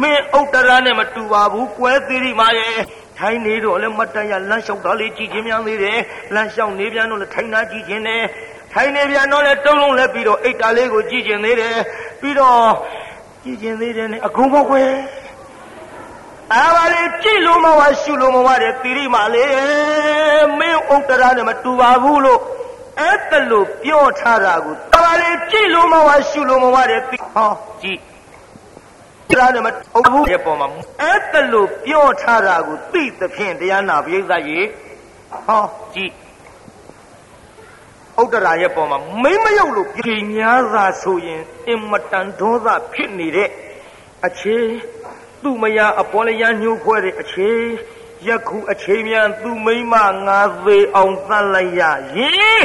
[0.01, 2.75] မင်းဥတ္တရနဲ့မတူပါဘူးကွဲသီရိမာရဲ့
[3.19, 5.99] ထိုင်းနေတော့လည်းမတန်ရလမ်းလျှောက်တာလေးကြည့်ချင်းများသေးတယ်
[6.34, 8.23] လမ်းလျှောက်နေပြန်တော့လည်းထိုင်းသားကြည့်ချင်းတယ်
[8.75, 11.77] ထိုင်နေပြန်တော့လဲတုံးလုံးလဲပြီးတော့အိတ်တာလေးကိုကြည့်ကျင်သေးတယ်
[12.21, 12.59] ပြီးတော့
[13.43, 14.91] ကြည့်ကျင်သေးတယ်နဲ့အကုန်ပေါ့ကွယ်
[16.53, 19.45] အာပါလေကြည့်လို့မဝရှုလို့မဝတဲ့တိရိမာလေ
[20.59, 22.41] မင်းဥတ္တရာနဲ့မတူပါဘူးလို့
[22.99, 27.99] အဲ့တလို့ပြောထားတာကိုအာပါလေကြည့်လို့မဝရှုလို့မဝတဲ့တိဟောကြည့်
[29.29, 30.67] တရားနဲ့မဟုတ်ဘူးရဲ့ပေါ်မှာ
[31.01, 34.59] အဲ့တလို့ပြောထားတာကိုသိသဖြင့်တရားနာပိဋကရေ
[35.45, 36.13] ဟောကြည့်
[38.21, 43.49] ဥဒ္ဒရာရဲ့ပေါ်မှာမိမယုတ်လို့ပြည်များသာဆိုရင်အင်မတန်ဒေါသဖြစ်နေတဲ့
[44.25, 44.58] အခြေ
[45.43, 47.51] သူ့မယားအပေါ်လျာညှိုးဖွဲတဲ့အခြေ
[48.28, 51.82] ယခုအခြေမြန်သူ့မိမငါသေးအောင်သတ်လိုက်ရ
[52.17, 52.63] ရင်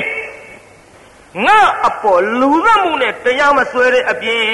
[1.44, 4.46] ငါအပေါ်လူသမှုနဲ့တရားမဆွဲတဲ့အပြင်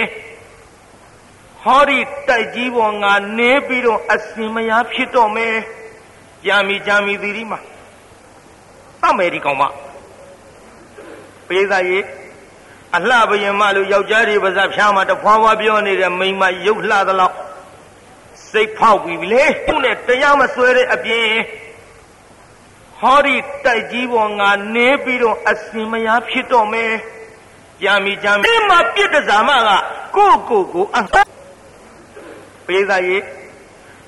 [1.62, 5.56] ဟောဒီတိုက်ကြီးပေါ်ငါနေပြီးတော့အစင်မယားဖြစ်တော့မယ်
[6.46, 7.60] ကြာမီကြာမီသီရီမှာ
[9.02, 9.62] တမယ်ဒီကောင်မ
[11.48, 11.98] ပိဿရေ
[12.96, 17.36] အလှဘယင်မလို့ယောက်ျားတွေပါးစပ်ဖြားမှာတဖွာဖွာပြောနေတဲ့မိန်းမရုပ်လှသလောက်
[18.50, 21.28] စိတ်ဖောက်ပြီးပြီလေသူ့နဲ့တရားမစွဲတဲ့အပြင်
[23.00, 26.92] ဟောဒီတိုက်ကြီးပေါ်ငါနေပြီးတော့အစင်မယားဖြစ်တော့မယ်
[27.82, 29.70] ကြာမီကြာမီဒီမှာပြစ်တစားမက
[30.16, 31.00] ကိုကိုကိုအ
[32.66, 33.18] ပိဿရေ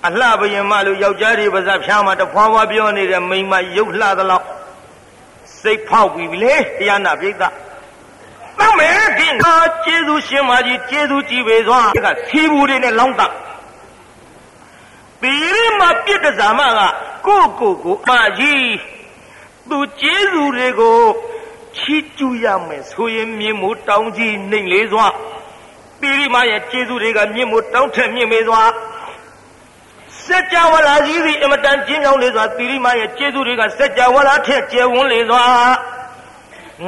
[0.06, 4.46] အလှဘယင်မလို့ယောက်ျားတွေပါးစပ်ဖြားမှာတဖွာဖွာပြောနေတဲ့မိန်းမရုပ်လှသလောက်
[5.62, 13.26] စိတ်ဖောက်ပြီးပြီလေတရားနာပြိဿတမ်းမယ်ဒီငါကျေးဇူးရှင်မကြီးကျေးဇူးကြည်ပေစွာကသီဘူးတွေနဲ့လောင်းတာ
[15.20, 16.80] ပီရိမပြစ်တစားမက
[17.26, 18.68] ကိုကိုကိုအမကြီး
[19.68, 20.98] သူကျေးဇူးတွေကို
[21.76, 25.06] ချီးကျူးရမယ်ဆိုရင်မြင်မို့တောင်းကြီးနှိမ်လေးစွာ
[26.00, 28.62] ပီရိမရဲ့ကျေးဇူးတွေကမြင်မို့တောင်းထက်မြင့်မေစွာ
[30.28, 35.44] စัจ java လာကြီးစီအမတန်ကျင်းကြောင်းလေးစွာသီရိမရဲ့ကျေးဇူးတွေကစัจ java လာထက်ကျယ်ဝန်းလေစွာ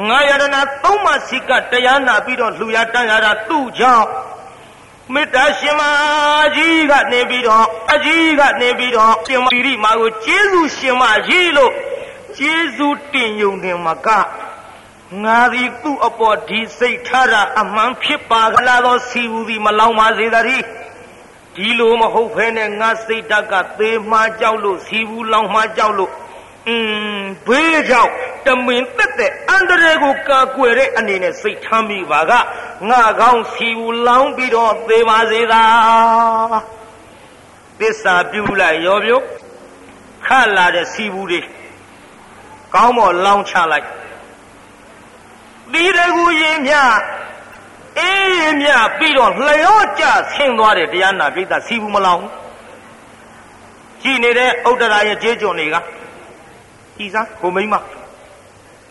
[0.07, 4.07] ငါယရနာသုံးပါးစီကတရားနာပြီးတော့လှူရတန်းရတာသူ့ကြောင့်
[5.13, 5.81] မေတ္တာရှင်မ
[6.55, 11.71] ကြီးကနေပြီးတော့အကြီးကနေပြီးတော့ရှင်မသီရိမကိုကျေးဇူးရှင်မကြီးလို့
[12.37, 14.07] ကျေးဇူးတင်ယုံတယ်မက
[15.23, 20.65] ငါသည်သူ့အပေါ်ဒီစိတ်ထားတာအမှန်ဖြစ်ပါကလားသောစီဘူးသည်မလောင်ပါစေတည်း
[21.55, 26.11] ဒီလိုမဟုတ်ဖဲနဲ့ငါစိတ်ဓာတ်ကသေမှကြောက်လို့စီဘူးလောင်မှကြောက်လို့
[26.67, 26.75] อื
[27.17, 28.11] มဘေးကြောင့်
[28.45, 32.31] တမင်တက်တဲ့အန္တရာယ်ကိုကာကွယ်တဲ့အနေနဲ့စိတ်ထမ်းမိပါက
[32.89, 35.63] ငါကောင်းစီဘူးလောင်ပြီးတော့သေပါစေသာ
[37.79, 39.23] သစ္စာပြုလိုက်ရောပြုတ်
[40.25, 41.41] ခတ်လာတဲ့စီဘူးတွေ
[42.73, 43.87] ကောင်းမော်လောင်ချလိုက်
[45.73, 46.73] ဒီတကူရင်မြ
[47.99, 52.23] အေးမြပြီးတော့လျော့ကျဆင်းသွားတဲ့တရားနာပိဋကစီဘူးမလောင်
[54.01, 55.75] ကြည်နေတဲ့ဥဒ္ဒရာရဲ့ကျေးကျွန်တွေက
[56.97, 57.75] ကြည်စားကိုမိမ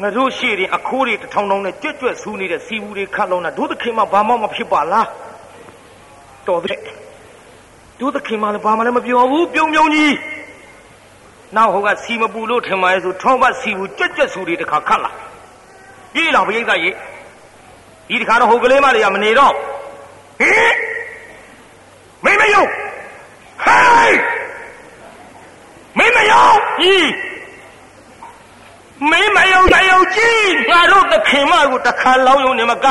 [0.00, 5.08] ငါတို့ရှေ့ရင်အခိုးတွေတထောင်ထောင်နဲ့ကြွက်ကြွက်ဆူနေတဲ့စီဘူးတွေခတ်လုံးတာတို့သခင်မဘာမှမဖြစ်ပါလား
[6.46, 6.78] တော်တဲ့
[8.00, 10.14] တို့သခင်မလည်းဘာမှလည်းမပြောဘူးပြုံပြုံကြီး
[11.56, 15.10] နောက်ဟိုကစီမပူလို့ထင်ပါရဲ့ဆိုထောင်းပတ်စီဘူးကြွက်ကြွက်ဆူတွေတခါခတ်လာ
[16.14, 16.94] ပြေးလာဘိသိကြီး
[18.10, 19.52] ဒီတခါတော့ဟိုကလေးမလေးကမနေတော့
[20.40, 20.72] ဟင်
[22.24, 22.64] မိမယုံ
[23.64, 24.20] ဟိုင်း
[26.80, 27.10] ကြီး
[29.10, 32.86] မင်းမယုံမယုံကြည်ငါတို့သခင်မကိုတခါလောင်းယုံနေမက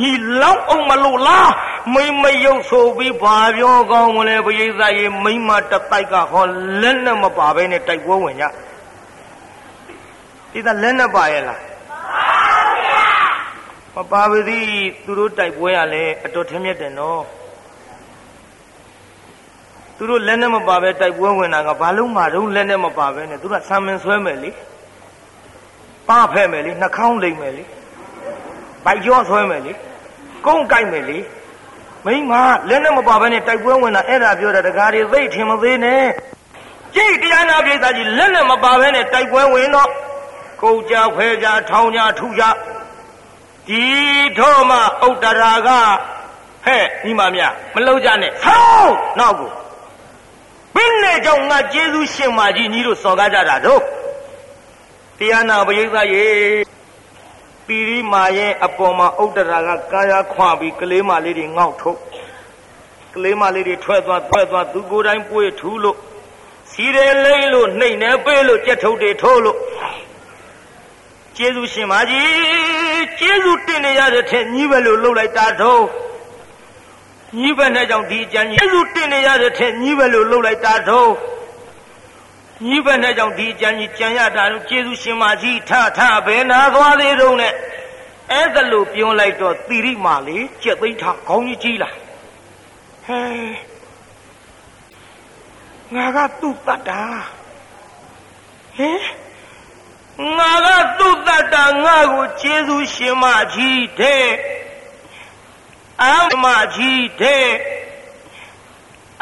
[0.00, 0.10] ညီ
[0.42, 1.50] လောင်းအောင်မလို့လား
[1.94, 6.44] မင်းမယုံဆိုပြီးဘာပြောကောင်းမလဲပရိသတ်ရေမိမတတိုက်ကဟော
[6.80, 8.44] လက်နဲ့မပါဘဲနဲ့တိုက်ပွဲဝင်ကြ
[10.52, 11.67] ဒီကလက်နဲ့ပါရဲ့လားမ
[13.98, 14.66] ပါပါသည်
[15.04, 17.22] သူတို့တိုက်ပွဲရလဲအတော်ထမြက်တယ်နော်
[19.96, 24.50] သူတို့လက်နဲ့မပါပဲတိုက်ပွဲဝင်တာကဘာလို့မှတော့လက်နဲ့မပါပဲနဲ့သူကဆံမင်ဆွဲမယ်လေ
[26.08, 27.64] ပဖဲ့မယ်လေနှာခေါင်းလိမ့်မယ်လေ
[28.84, 29.72] ဗိုက်ကြောဆွဲမယ်လေ
[30.46, 31.18] ကုန်းကြိုက်မယ်လေ
[32.06, 32.32] မိမ
[32.68, 36.04] လက်နဲ့မပါဘဲနဲ့တိုက်ပွဲဝင်တာအဲ့ဒါပြောတာတကားတွေသိထင်မသေးနဲ့
[36.94, 39.90] ကြိတ်တရားနာပြိဿကြီးလက်နဲ့မပါဘဲနဲ့တိုက်ပွဲဝင်တော့
[40.62, 42.44] ကိုကြခွဲကြထောင်ကြထူကြ
[43.68, 43.84] ဒီ
[44.38, 45.68] တော့မှဥတ္တရာက
[46.66, 49.50] ဟဲ့ညီမများမလုံးကြနဲ့ဆောင်းနောက်ကို
[50.74, 53.82] ဘင်းနဲ့ကြောင့်ငါကျေးဇူးရှင်မကြီးညီတို့စော်ကားကြတာတို့
[55.18, 56.26] တရားနာပရိသတ်ရေ
[57.66, 61.98] ပီရိမာရဲ့အပေါ်မှာဥတ္တရာကကာယခွာပြီးကလေးမလေးတွေငေါက်ထုတ်
[63.14, 65.96] ကလေးမလေးတွေထွက်သွားထွက်သွားသူကိုယ်တိုင်ပွေထူးလို့
[66.72, 69.58] စီရဲလိမ့်လို့နှိမ့်နေပေးလို့ကြက်ထုတ်တွေထိုးလို့
[71.36, 72.77] ကျေးဇူးရှင်မကြီး
[73.20, 75.84] ကျေးဇူးတင်နေရတဲ့ထက်ညီးပဲလို့လှုပ်လိုက်တာတော့
[77.40, 81.10] ညီးပဲနဲ့ကြောင့်ဒီအကျဉ်းကျေးဇူးတင်နေရတဲ့ထက်ညီးပဲလို့လှုပ်လိုက်တာတော့
[82.66, 87.52] ညီးပဲနဲ့ကြောင့်ဒီအကျဉ်းကြီးကြံရတာလို့ကျေးဇူးရှင်မကြီးထထဘယ်နာသွားသေးတော့နဲ့
[88.32, 91.90] အဲ့ဒါလို့ပြောလိုက်တော့သီရိမာလေးကြက်သိမ်းထခေါင်းကြီးကြီးလာ
[93.06, 93.20] ဟဲ
[95.94, 97.02] ငါကသူ့တတ်တာ
[98.76, 99.27] ဟဲငါ
[100.18, 100.20] က
[100.98, 104.26] သူ့တတ်တာငါကိုကျေးဇူးရှင်မကြီးတဲ့
[106.04, 106.06] အ
[106.42, 107.46] မကြီးတဲ့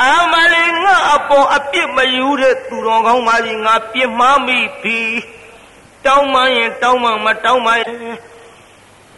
[0.04, 5.00] အမလေးငါအပေါ်အပြစ်မယူတဲ့သူတော်ကောင်းမကြီးငါပြစ်မှားမိပြီ
[6.04, 7.72] တောင်းမှရင်တောင်းမှမတောင်းမှ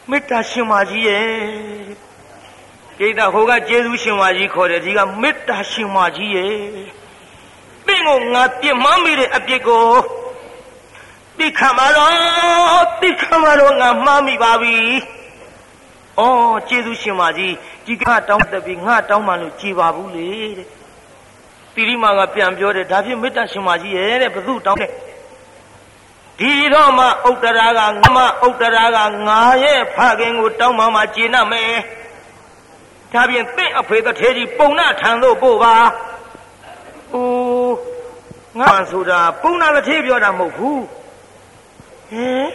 [0.08, 1.26] မေတ္တာရှင်မကြီးရဲ့
[2.98, 6.56] ကိတာဟိုကကျေးဇူးရှင်မကြီးခေါ်တယ်ဒီကမေတ္တာရှင်မကြီးရဲ့
[7.86, 9.86] ပင့်ကိုငါပြစ်မှားမိတဲ့အပြစ်ကို
[11.40, 14.76] တိခမတော့တိခမတော့ငါမှားမိပါပြီ။
[16.18, 17.54] အော်ကျေးဇူးရှင်မကြီး
[17.86, 20.28] ဒီကတောင်းတက်ပြီးငါတောင်းမှလို့ကြည်ပါဘူးလေ
[20.58, 20.68] တဲ့။
[21.74, 24.90] တိရိမာကပြန်ပြောတယ်ဒါဖြင့်မေတ္တာရှင်မကြီးရဲ့တဲ့ဘု து တောင်းတဲ့
[26.38, 31.72] ဒီတော့မှဥတ္တရာကငမဥတ္တရာကငါရဲ့ဖခင်ကိုတောင်းမှမှကျေနပ်မယ်။
[33.12, 35.74] ဒါဖြင့်တင့်အဖေတထေကြီးပုံနာထံသို့ပို့ပါ။
[37.12, 37.76] အိုး
[38.60, 40.80] ငါဆိုတာပုံနာတထေပြောတာမဟုတ်ဘူး။
[42.10, 42.48] ဟင်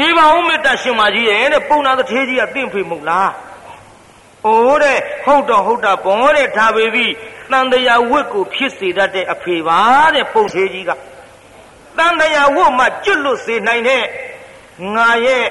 [0.00, 3.30] နေပါဦးမေတ္တာရှင်မကြီးရဲ့တဲ့ပုံနာတထေးကြီးကတင့်ဖေမဟုတ်လား
[4.46, 7.06] အိုးတဲ့ဟုတ်တော့ဟုတ်တာဘောတဲ့ဒါပေပြီ
[7.50, 9.80] တန်တရာဝတ်ကိုဖြစ်စေတတ်တဲ့အဖေပါ
[10.14, 10.90] တဲ့ပုံသေးကြီးက
[11.98, 14.04] တန်တရာဝတ်မှကျွတ်လွတ်စေနိုင်တဲ့
[14.94, 15.44] ငါရဲ့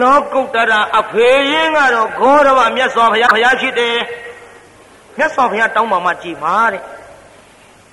[0.00, 3.98] လောကုတ္တရာအဖေရင်ကတော့ဂေါရဝမြတ်စွာဘုရားဘုရားဖြစ်တယ်
[5.18, 6.82] မြတ်စွာဘုရားတောင်းပါမှကြည်ပါတဲ့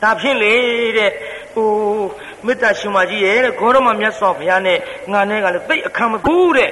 [0.01, 0.55] ဒါဖြစ်လေ
[0.97, 1.12] တဲ့
[1.53, 1.70] ဟို
[2.45, 4.77] မေတ္တာရှင်မကြီးရဲ့တဲ့ဂေါရမမြတ်စွာဘုရားနဲ့
[5.11, 6.71] ငါနဲ့ကလည်းသိအခမ်းမကူတဲ့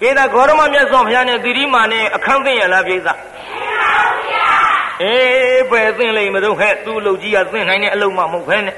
[0.00, 3.14] ပြေသာဂေါရမမြတ်စွာဘုရားနဲ့သီရိမာနဲ့အခမ်းသိရလားပြေသာ
[5.02, 8.76] အေးပဲသိလိမ့်မတော့ဟဲ့သူ့လူကြီးကသိနိုင်တဲ့အလုံးမမဟုတ်ဘဲနဲ့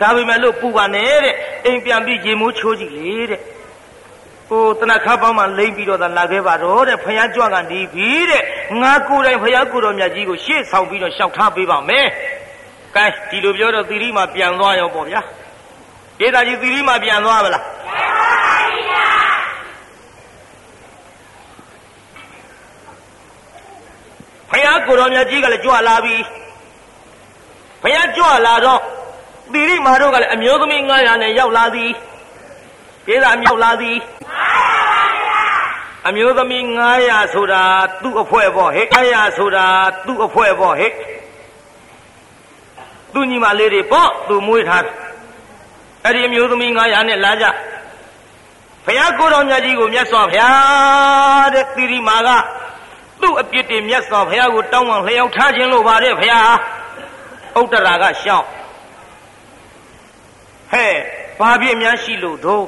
[0.00, 1.34] ဒါပေမဲ့လို့ပူပါနဲ့တဲ့
[1.64, 3.40] အိမ်ပြန်ပြီးရေမိုးချိုးကြည့်လေတဲ့
[4.48, 8.42] ဟိုတနခါပေါင်းမှလိမ့်ပြီးတော့သာလာခဲ့ပါတော့တဲ့ဖယားကြွကနေပြီတဲ့
[8.82, 12.06] ငါကိုယ်တိုင်ဖယားကိုတော်မြတ်ကြီးကိုရှေ့ဆောင်ပြီးတော့ရှောက်ထားပေးပါမယ်
[12.98, 15.20] ကဲဒီလိုပြောတော့သီရိမှာပြန်သွားရောပေါ့ဗျာ
[16.18, 18.32] ဒေတာကြီးသီရိမှာပြန်သွားပါလားပြန်ပါ
[18.88, 19.06] ဗျာ
[24.50, 26.16] ဖယားကိုတော်မြတ်ကြီးကလည်းကြွလာပြီ
[27.82, 28.80] ဖယားကြွလာတော့
[29.52, 31.90] သီရိမာတို့ကလည်းအမျိုးသမီး900နဲ့ရောက်လာသည်
[33.06, 33.96] ဒေတာမြောက်လာသည်
[36.08, 36.62] အမျိုးသမီး
[36.98, 37.62] 900ဆိုတာ
[38.02, 39.66] သူ့အဖွဲ့ပေါ့ဟဲ့900ဆိုတာ
[40.06, 40.92] သူ့အဖွဲ့ပေါ့ဟဲ့
[43.14, 44.86] သူညီမလေးတွေပေါ့သူမွေးထား
[46.04, 47.46] အဲ့ဒီအမျိုးသမီး900နဲ့လာကြ
[48.86, 52.28] ဘုရားကိုတော်မြတ်ကြီးကိုမြတ်စွာဘုရားတဲ့သီရိမာက
[53.20, 56.56] သူ့အပြစ်တွေမြတ်စွာဘုရားကိုတောင်းပန်လျောက်ထားခြင်းလို့ပါတယ်ဘုရား
[57.60, 58.46] ဥတ္တရာကရှောင်း
[60.72, 60.94] ဟဲ့
[61.40, 62.64] ဘာပြစ်များရှိလို့တို့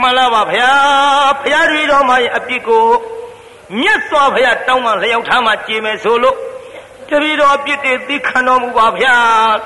[0.00, 2.84] မှန်လားပါဘုရားဘုရားတွေတော်မှာအပြစ်ကို
[3.80, 6.36] မြတ်စွာဘုရားတောင်းပန်လျောက်ထားမှကြည်မယ်ဆိုလို့
[7.10, 9.16] တပည့်တော်အပြစ်တွေသိခံတော်မူပါဗျာ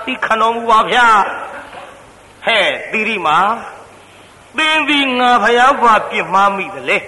[0.06, 1.06] သိခံတော်မူပါဗျာ
[2.44, 3.38] ဟဲ့သီရိမာ
[4.56, 6.98] သင်သည်ငါဖယားဘာပြစ်မှားမိသလဲ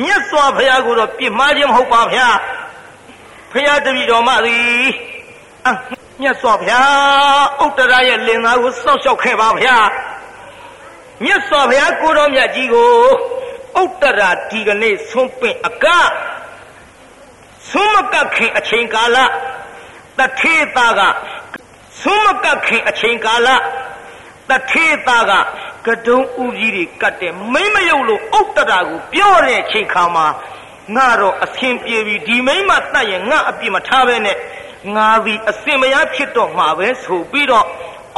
[0.00, 2.28] မြတ်စွာဘုရားကိုတော့ပြစ်မှားခြင်းမဟုတ်ပါဗျာ
[3.52, 4.86] ဖယားတပည့်တော်မသည်
[6.20, 9.76] မြတ်စွာဘုရားဥတ္တရရဲ့လင်သားကိုစောင့်ရှောက်ခဲ့ပါဗျာ
[11.24, 12.90] မြတ်စွာဘုရားကိုတော်မြတ်ကြီးကို
[13.82, 15.86] ဥတ္တရာဒီကနေ့ဆုံးပင်အက
[17.70, 19.16] ဆုံးမကခင်အချိန်ကာလ
[20.18, 21.00] တထေသားက
[22.02, 23.48] ဆုံးမကခင်အချိန်ကာလ
[24.50, 25.32] တထေသားက
[25.86, 30.26] ကတုံးဥကြီးတွေကတ်တယ်မိမယုတ်လို့ဥတ္တရာကိုပြောတဲ့ချိန်ခါမှာ
[30.96, 34.36] ငါတော့အဆင်ပြေပြီဒီမိမတတ်ရင်ငါအပြစ်မထားပဲနဲ့
[34.96, 37.66] ငါသည်အစင်မရဖြစ်တော့မှာပဲဆိုပြီးတော့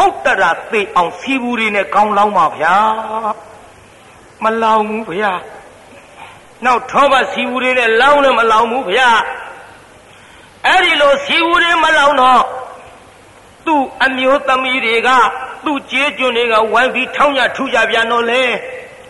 [0.05, 2.77] ဥတ္တရာသိအောင်စီဘူးတွေနဲ့ကောင်းလောင်းပါဗျာ
[4.43, 5.33] မလောင်ဘူးဗျာ
[6.65, 9.11] နောက်ထောပတ်စီဘူးတွေနဲ့လောင်းလည်းမလောင်ဘူးဗျာ
[10.67, 12.43] အဲ့ဒီလိုစီဘူးတွေမလောင်တော့
[13.67, 15.09] သူ့အမျိုးသမီးတွေက
[15.65, 18.43] သူ့ကျေးကျွန်တွေကဝိုင်းပြီးထောင်းရထူကြပြန်တော့လေ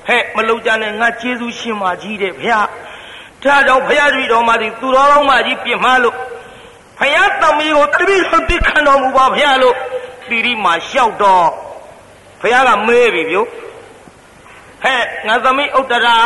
[0.06, 2.60] ဟဲ့မလုံကြနဲ့ငါကျေးဇူးရှင်မကြီးတဲ့ဗျာ
[3.42, 6.16] ဒါကြောင့်ဘုရားတပည့်တော်မသည်သူတော်ကောင်းမကြီးပြင်မလို့
[6.98, 9.76] ဘုရားသမီးကိုတပည့်တော်သိခံတော်မူပါဘုရားလို့
[10.28, 11.46] တိရိမာလျှောက်တော့
[12.40, 13.44] ဘုရားကမေးပြီဗျို
[14.82, 16.16] ဟဲ့ငါသမီးဥတ္တရာ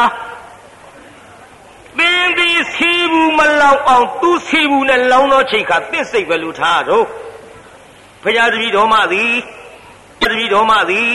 [1.99, 7.05] သင်ဒီစီဘူးမလောင်အောင်သူစီဘူးနဲ့လောင်သောချိန်ခါသင့်စိတ်ပဲလို့ထားတော့
[8.23, 9.33] ဘုရားတပည့်တော်မသည်
[10.21, 11.11] တပည့်တော်မသည်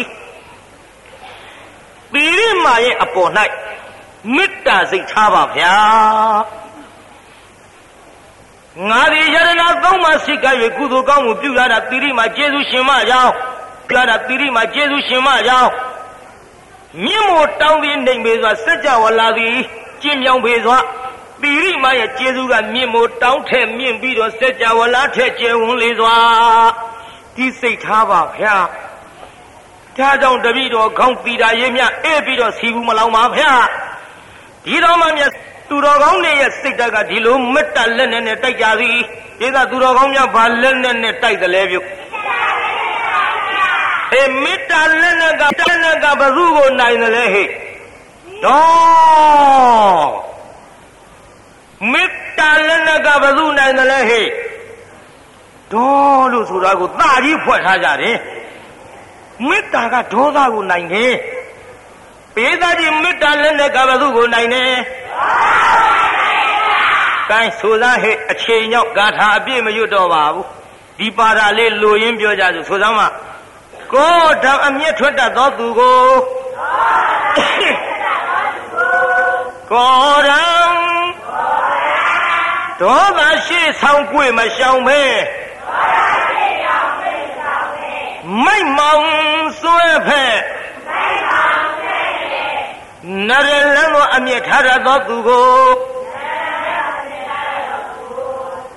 [2.14, 3.32] တိရိမာရဲ့အပေါ်၌
[4.36, 5.76] မေတ္တာစိတ်ထားပါဗျာ
[8.90, 13.34] ငါဒီယရဏသုံးပါးစိတ်က၍ကုသိုလ်ကောင်းမှုပြုရတာတိရိမာကျေးဇူးရှင်မကြောင်း
[13.90, 15.70] ပြုရတာတိရိမာကျေးဇူးရှင်မကြောင်း
[17.04, 19.58] မြင့်မို့တောင်းပြီးနေပေစွာစัจ java လာသည်
[20.02, 20.78] ကျင့်မြောင်ပေစွာ
[21.42, 26.16] တိရိမာရဲ့ကျေးဇူးကမြင့်မို့တောင်းထက်မြင့်ပြီးတော့စัจ java လာထက်ကျယ်ဝန်းလေစွာ
[27.36, 28.56] ဒီစိတ်ထားပါဗျာ
[29.98, 33.54] ဒါကြောင့်တပည့်တော်ခေါင်းတီတာရေးမြအေးပြီးတော့စီဘူးမလောင်ပါဗျာ
[34.66, 35.32] ဒီတော်မှမြတ်
[35.70, 38.98] သူတော်ကောင်းတွေရဲ့စိတ်ဓာတ်ကဒီလိုမေတ္တာလက်နဲ့နဲ့တိုက်ကြသည်
[39.40, 41.80] ဒီသာသူတော်ကောင်းများဘာလက်နဲ့နဲ့တိုက်တယ်လဲပြု
[44.14, 47.48] အေးမေတ္တာလက်နဲ့ကတဏ္ဍကဘသူကိုနိုင်တယ်လဲဟဲ့
[48.46, 50.10] တော့
[51.94, 54.28] မေတ္တာလက်နဲ့ကဘသူနိုင်တယ်လဲဟဲ့
[55.74, 58.18] တော့လို့ဆိုတာကိုသာကြီးဖွက်ထားကြတယ်
[59.48, 61.14] မေတ္တာကဒေါသကိုနိုင်တယ်
[62.36, 64.72] ပေးသားကြီးမေတ္တာလက်နဲ့ကဘသူကိုနိုင်တယ်
[67.30, 70.46] ကိုင်းဆိုသားဟဲ့အချိန်ရောက်ဂါထာအပြည့်မရွတ်တော့ပါဘူး
[71.00, 73.02] ဒီပါဒာလေးလိုရင်းပြောကြစို့ဆိုသားမ
[73.94, 76.00] ကိုဓာအမျက်ထွက်တတ်သောသူကို
[79.72, 80.46] ကိုရံ
[82.82, 85.02] ဒေါသရှိဆောင်ကြွေမရှောင်ပဲ
[88.44, 89.06] မိုက်မောင်
[89.60, 90.38] စွဲဖက်
[93.28, 95.50] နရလန်းသောအမျက်ထားရသောသူကို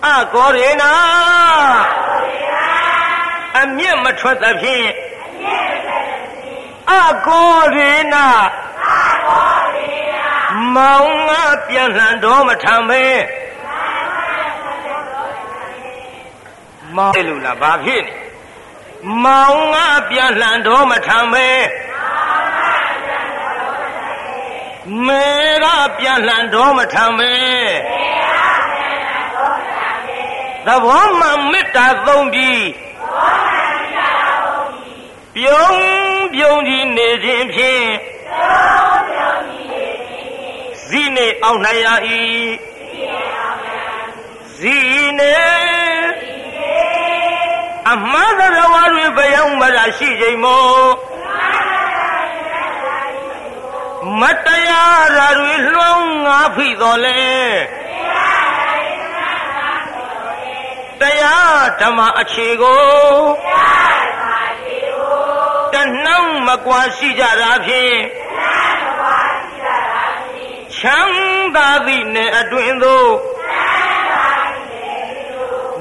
[0.06, 0.92] အကောရေနာ
[3.60, 4.86] အမျက်မထွက်သဖြင့်
[6.92, 6.94] အ
[7.26, 8.26] ကောရေနာ
[10.76, 13.04] မောင်ငါပြန်လှန်တော်မထံပဲ
[16.96, 18.12] မောင်လို့လားဘာဖြစ်နေ
[19.24, 21.48] မောင်ငါပြန်လှန်တော်မထံပဲ
[25.06, 25.26] မေ
[25.64, 25.66] က
[25.98, 27.32] ပြန်လှန်တော်မထံပဲ
[30.66, 32.64] သဘောမှမေတ္တာသုံးပြီး
[35.36, 37.84] ပြုံးပြုံးကြီးနေခြင်းဖြင့်
[40.94, 41.88] ဇီနေအောင်နိုင်ရ၏
[44.56, 44.76] ဇီ
[45.18, 45.34] နေ
[47.90, 50.84] အမှားသရဝါတွေဘယံမရရှိချိန်မို့
[54.20, 57.22] မတရားရာတွေလွန်ငါဖိတော်လဲ
[61.00, 62.82] တရားဓမ္မအခြေကို
[65.72, 65.74] တ
[66.04, 67.96] နှောင်းမကွာရှိကြတာဖြင့်
[70.84, 73.12] ချမ်းသာသည့်နဲ့အတွင်သို့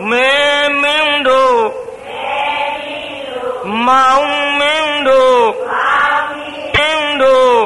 [0.09, 0.31] မေ
[0.81, 1.61] မင်းတို့
[3.87, 5.43] မောင်မင်းတို့
[6.75, 7.59] မင်းတို့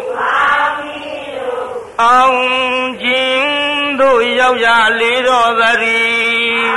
[2.03, 2.41] အောင်
[3.03, 3.49] ခြင်း
[3.99, 4.67] တို့ရောက်ရ
[4.99, 6.75] လေတော်သတည်း